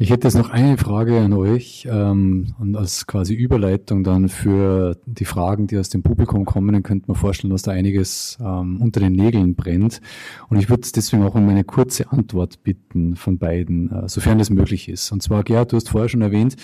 [0.01, 4.95] Ich hätte jetzt noch eine Frage an euch ähm, und als quasi Überleitung dann für
[5.05, 8.79] die Fragen, die aus dem Publikum kommen, dann könnte man vorstellen, dass da einiges ähm,
[8.81, 9.99] unter den Nägeln brennt.
[10.47, 14.49] Und ich würde deswegen auch um eine kurze Antwort bitten von beiden, äh, sofern das
[14.49, 15.11] möglich ist.
[15.11, 16.55] Und zwar, Gerhard, du hast vorher schon erwähnt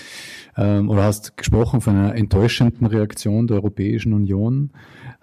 [0.56, 4.72] ähm, oder hast gesprochen von einer enttäuschenden Reaktion der Europäischen Union.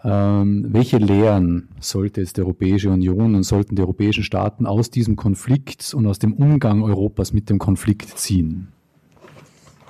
[0.05, 5.17] Ähm, welche Lehren sollte es die Europäische Union und sollten die europäischen Staaten aus diesem
[5.17, 8.69] Konflikt und aus dem Umgang Europas mit dem Konflikt ziehen?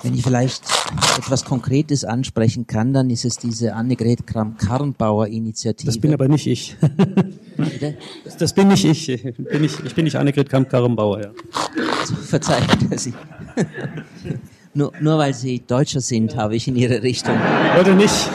[0.03, 0.65] Wenn ich vielleicht
[1.17, 5.87] etwas Konkretes ansprechen kann, dann ist es diese Annegret Kramp-Karrenbauer-Initiative.
[5.87, 6.77] Das bin aber nicht ich.
[8.25, 9.23] das, das, bin nicht ich.
[9.23, 9.79] Bin ich.
[9.85, 11.31] Ich bin nicht Annegret Kramp-Karrenbauer, ja.
[12.01, 13.15] Also, verzeihen Sie.
[14.75, 17.39] nur, nur weil Sie Deutscher sind, habe ich in Ihre Richtung.
[17.77, 18.29] Heute nicht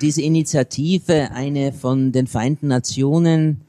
[0.00, 3.62] diese Initiative eine von den Vereinten Nationen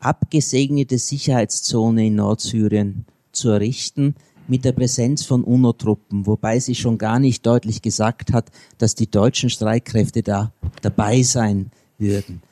[0.00, 3.04] abgesegnete Sicherheitszone in Nordsyrien
[3.38, 4.14] zu errichten
[4.48, 9.10] mit der Präsenz von UNO-Truppen, wobei sie schon gar nicht deutlich gesagt hat, dass die
[9.10, 12.42] deutschen Streitkräfte da dabei sein würden.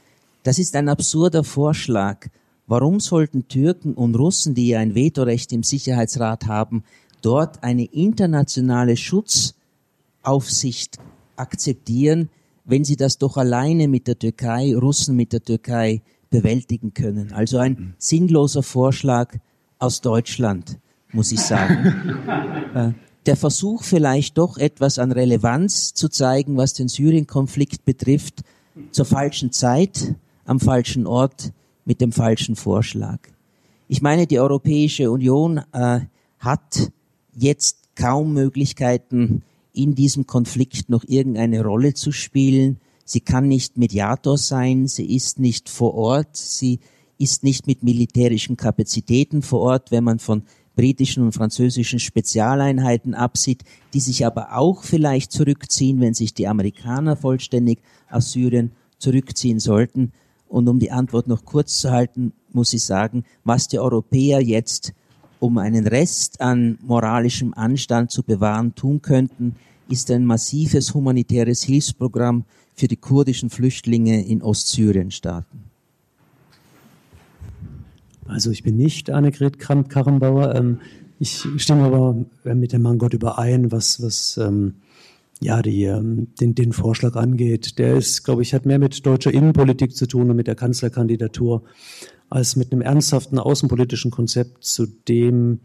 [0.42, 2.28] Das ist ein absurder Vorschlag.
[2.66, 6.84] Warum sollten Türken und Russen, die ja ein Vetorecht im Sicherheitsrat haben,
[7.22, 10.98] dort eine internationale Schutzaufsicht
[11.36, 12.28] akzeptieren,
[12.64, 17.32] wenn sie das doch alleine mit der Türkei, Russen mit der Türkei bewältigen können.
[17.32, 19.36] Also ein sinnloser Vorschlag
[19.78, 20.78] aus Deutschland,
[21.12, 22.20] muss ich sagen.
[22.74, 22.92] Äh,
[23.24, 28.42] der Versuch vielleicht doch etwas an Relevanz zu zeigen, was den Syrien-Konflikt betrifft,
[28.90, 30.14] zur falschen Zeit,
[30.44, 31.52] am falschen Ort,
[31.86, 33.18] mit dem falschen Vorschlag.
[33.88, 36.00] Ich meine, die Europäische Union äh,
[36.38, 36.92] hat
[37.34, 42.78] jetzt kaum Möglichkeiten, in diesem Konflikt noch irgendeine Rolle zu spielen.
[43.04, 46.80] Sie kann nicht Mediator sein, sie ist nicht vor Ort, sie
[47.18, 50.42] ist nicht mit militärischen Kapazitäten vor Ort, wenn man von
[50.74, 53.64] britischen und französischen Spezialeinheiten absieht,
[53.94, 60.12] die sich aber auch vielleicht zurückziehen, wenn sich die Amerikaner vollständig aus Syrien zurückziehen sollten.
[60.48, 64.92] Und um die Antwort noch kurz zu halten, muss ich sagen, was die Europäer jetzt
[65.40, 69.56] um einen Rest an moralischem Anstand zu bewahren tun könnten,
[69.88, 72.44] ist ein massives humanitäres Hilfsprogramm
[72.74, 75.64] für die kurdischen Flüchtlinge in Ostsyrien starten.
[78.28, 80.54] Also ich bin nicht Annegret Kramp-Karrenbauer.
[80.54, 80.80] Ähm,
[81.18, 84.74] ich stimme aber äh, mit dem Mann Gott überein, was, was ähm,
[85.40, 87.78] ja, die, ähm, den, den Vorschlag angeht.
[87.78, 91.62] Der ist, glaube ich, hat mehr mit deutscher Innenpolitik zu tun und mit der Kanzlerkandidatur
[92.28, 95.60] als mit einem ernsthaften außenpolitischen Konzept, zu dem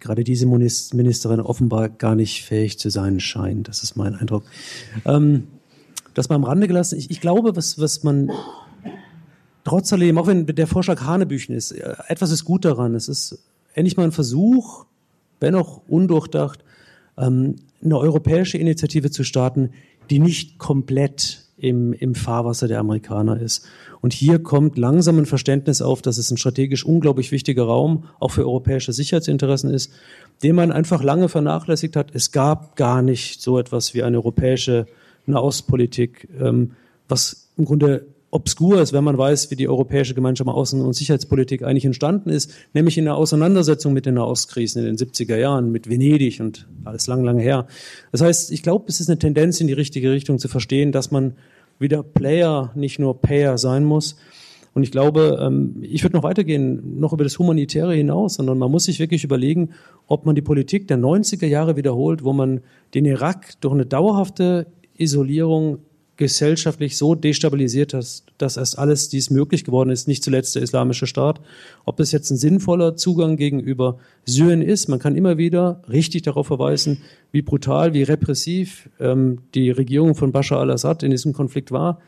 [0.00, 3.68] gerade diese Ministerin offenbar gar nicht fähig zu sein scheint.
[3.68, 4.44] Das ist mein Eindruck.
[5.04, 5.44] Ähm,
[6.14, 6.98] das mal am Rande gelassen.
[6.98, 8.30] Ich, ich glaube, was, was man
[9.64, 12.94] trotz alledem, auch wenn der Vorschlag Hanebüchen ist, äh, etwas ist gut daran.
[12.94, 13.38] Es ist
[13.74, 14.86] endlich mal ein Versuch,
[15.40, 16.64] wenn auch undurchdacht,
[17.18, 19.70] ähm, eine europäische Initiative zu starten,
[20.10, 23.64] die nicht komplett im, im Fahrwasser der Amerikaner ist.
[24.00, 28.32] Und hier kommt langsam ein Verständnis auf, dass es ein strategisch unglaublich wichtiger Raum auch
[28.32, 29.92] für europäische Sicherheitsinteressen ist,
[30.42, 32.14] den man einfach lange vernachlässigt hat.
[32.14, 34.86] Es gab gar nicht so etwas wie eine europäische
[35.26, 36.72] Nahostpolitik, ähm,
[37.08, 41.62] was im Grunde obskur ist, wenn man weiß, wie die europäische gemeinsame Außen- und Sicherheitspolitik
[41.62, 45.88] eigentlich entstanden ist, nämlich in der Auseinandersetzung mit den Nahostkrisen in den 70er Jahren, mit
[45.88, 47.66] Venedig und alles lang, lang her.
[48.10, 51.10] Das heißt, ich glaube, es ist eine Tendenz in die richtige Richtung zu verstehen, dass
[51.10, 51.34] man
[51.78, 54.16] wieder Player, nicht nur Payer sein muss.
[54.72, 58.70] Und ich glaube, ähm, ich würde noch weitergehen, noch über das Humanitäre hinaus, sondern man
[58.70, 59.72] muss sich wirklich überlegen,
[60.06, 62.62] ob man die Politik der 90er Jahre wiederholt, wo man
[62.94, 65.80] den Irak durch eine dauerhafte Isolierung
[66.16, 71.06] gesellschaftlich so destabilisiert hast, dass erst alles dies möglich geworden ist, nicht zuletzt der islamische
[71.06, 71.40] Staat.
[71.84, 76.46] Ob das jetzt ein sinnvoller Zugang gegenüber Syrien ist, man kann immer wieder richtig darauf
[76.46, 77.02] verweisen,
[77.32, 82.00] wie brutal, wie repressiv ähm, die Regierung von Bashar al-Assad in diesem Konflikt war.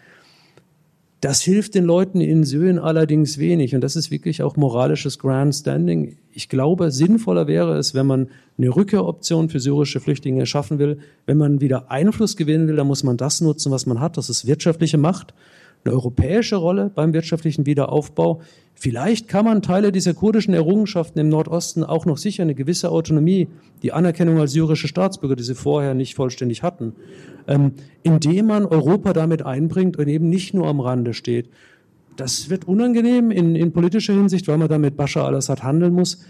[1.24, 6.18] Das hilft den Leuten in Syrien allerdings wenig und das ist wirklich auch moralisches Grandstanding.
[6.32, 10.98] Ich glaube, sinnvoller wäre es, wenn man eine Rückkehroption für syrische Flüchtlinge schaffen will.
[11.24, 14.18] Wenn man wieder Einfluss gewinnen will, dann muss man das nutzen, was man hat.
[14.18, 15.32] Das ist wirtschaftliche Macht
[15.84, 18.40] eine europäische Rolle beim wirtschaftlichen Wiederaufbau.
[18.74, 23.48] Vielleicht kann man Teile dieser kurdischen Errungenschaften im Nordosten auch noch sicher eine gewisse Autonomie,
[23.82, 26.94] die Anerkennung als syrische Staatsbürger, die sie vorher nicht vollständig hatten,
[27.46, 27.72] ähm,
[28.02, 31.48] indem man Europa damit einbringt und eben nicht nur am Rande steht.
[32.16, 36.24] Das wird unangenehm in, in politischer Hinsicht, weil man damit Bashar al-Assad handeln muss.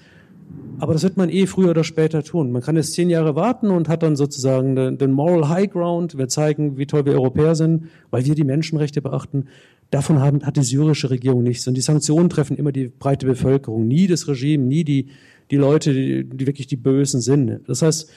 [0.81, 2.53] Aber das wird man eh früher oder später tun.
[2.53, 6.19] Man kann jetzt zehn Jahre warten und hat dann sozusagen den, Moral High Ground.
[6.19, 9.47] Wir zeigen, wie toll wir Europäer sind, weil wir die Menschenrechte beachten.
[9.91, 11.67] Davon haben, hat die syrische Regierung nichts.
[11.69, 15.09] Und die Sanktionen treffen immer die breite Bevölkerung, nie das Regime, nie die,
[15.51, 17.61] die Leute, die, die wirklich die Bösen sind.
[17.67, 18.11] Das heißt,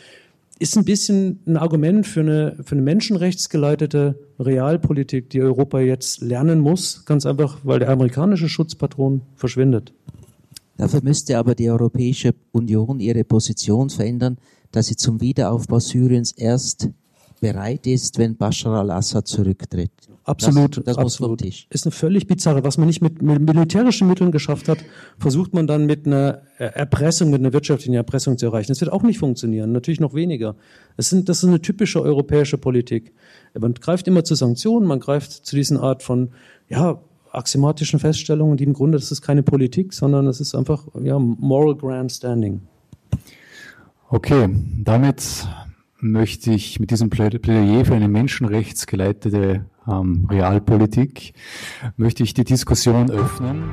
[0.59, 6.59] ist ein bisschen ein Argument für eine, für eine menschenrechtsgeleitete Realpolitik, die Europa jetzt lernen
[6.59, 9.93] muss, ganz einfach, weil der amerikanische Schutzpatron verschwindet.
[10.77, 14.37] Dafür müsste aber die Europäische Union ihre Position verändern,
[14.71, 16.89] dass sie zum Wiederaufbau Syriens erst
[17.39, 19.91] bereit ist, wenn Bashar al-Assad zurücktritt.
[20.23, 20.77] Absolut.
[20.77, 21.41] Das, das absolut.
[21.41, 22.63] Ist eine völlig bizarre.
[22.63, 24.79] Was man nicht mit, mit militärischen Mitteln geschafft hat,
[25.19, 28.67] versucht man dann mit einer Erpressung, mit einer wirtschaftlichen Erpressung zu erreichen.
[28.69, 29.71] Das wird auch nicht funktionieren.
[29.71, 30.55] Natürlich noch weniger.
[30.97, 33.13] Das, sind, das ist eine typische europäische Politik.
[33.57, 36.31] Man greift immer zu Sanktionen, man greift zu diesen Art von,
[36.67, 37.01] ja,
[37.37, 41.75] axiomatischen Feststellungen, die im Grunde, das ist keine Politik, sondern das ist einfach ja, Moral
[41.75, 42.61] Grandstanding.
[44.09, 44.49] Okay,
[44.83, 45.47] damit
[45.99, 51.33] möchte ich mit diesem Plädoyer für eine menschenrechtsgeleitete ähm, Realpolitik,
[51.95, 53.63] möchte ich die Diskussion öffnen.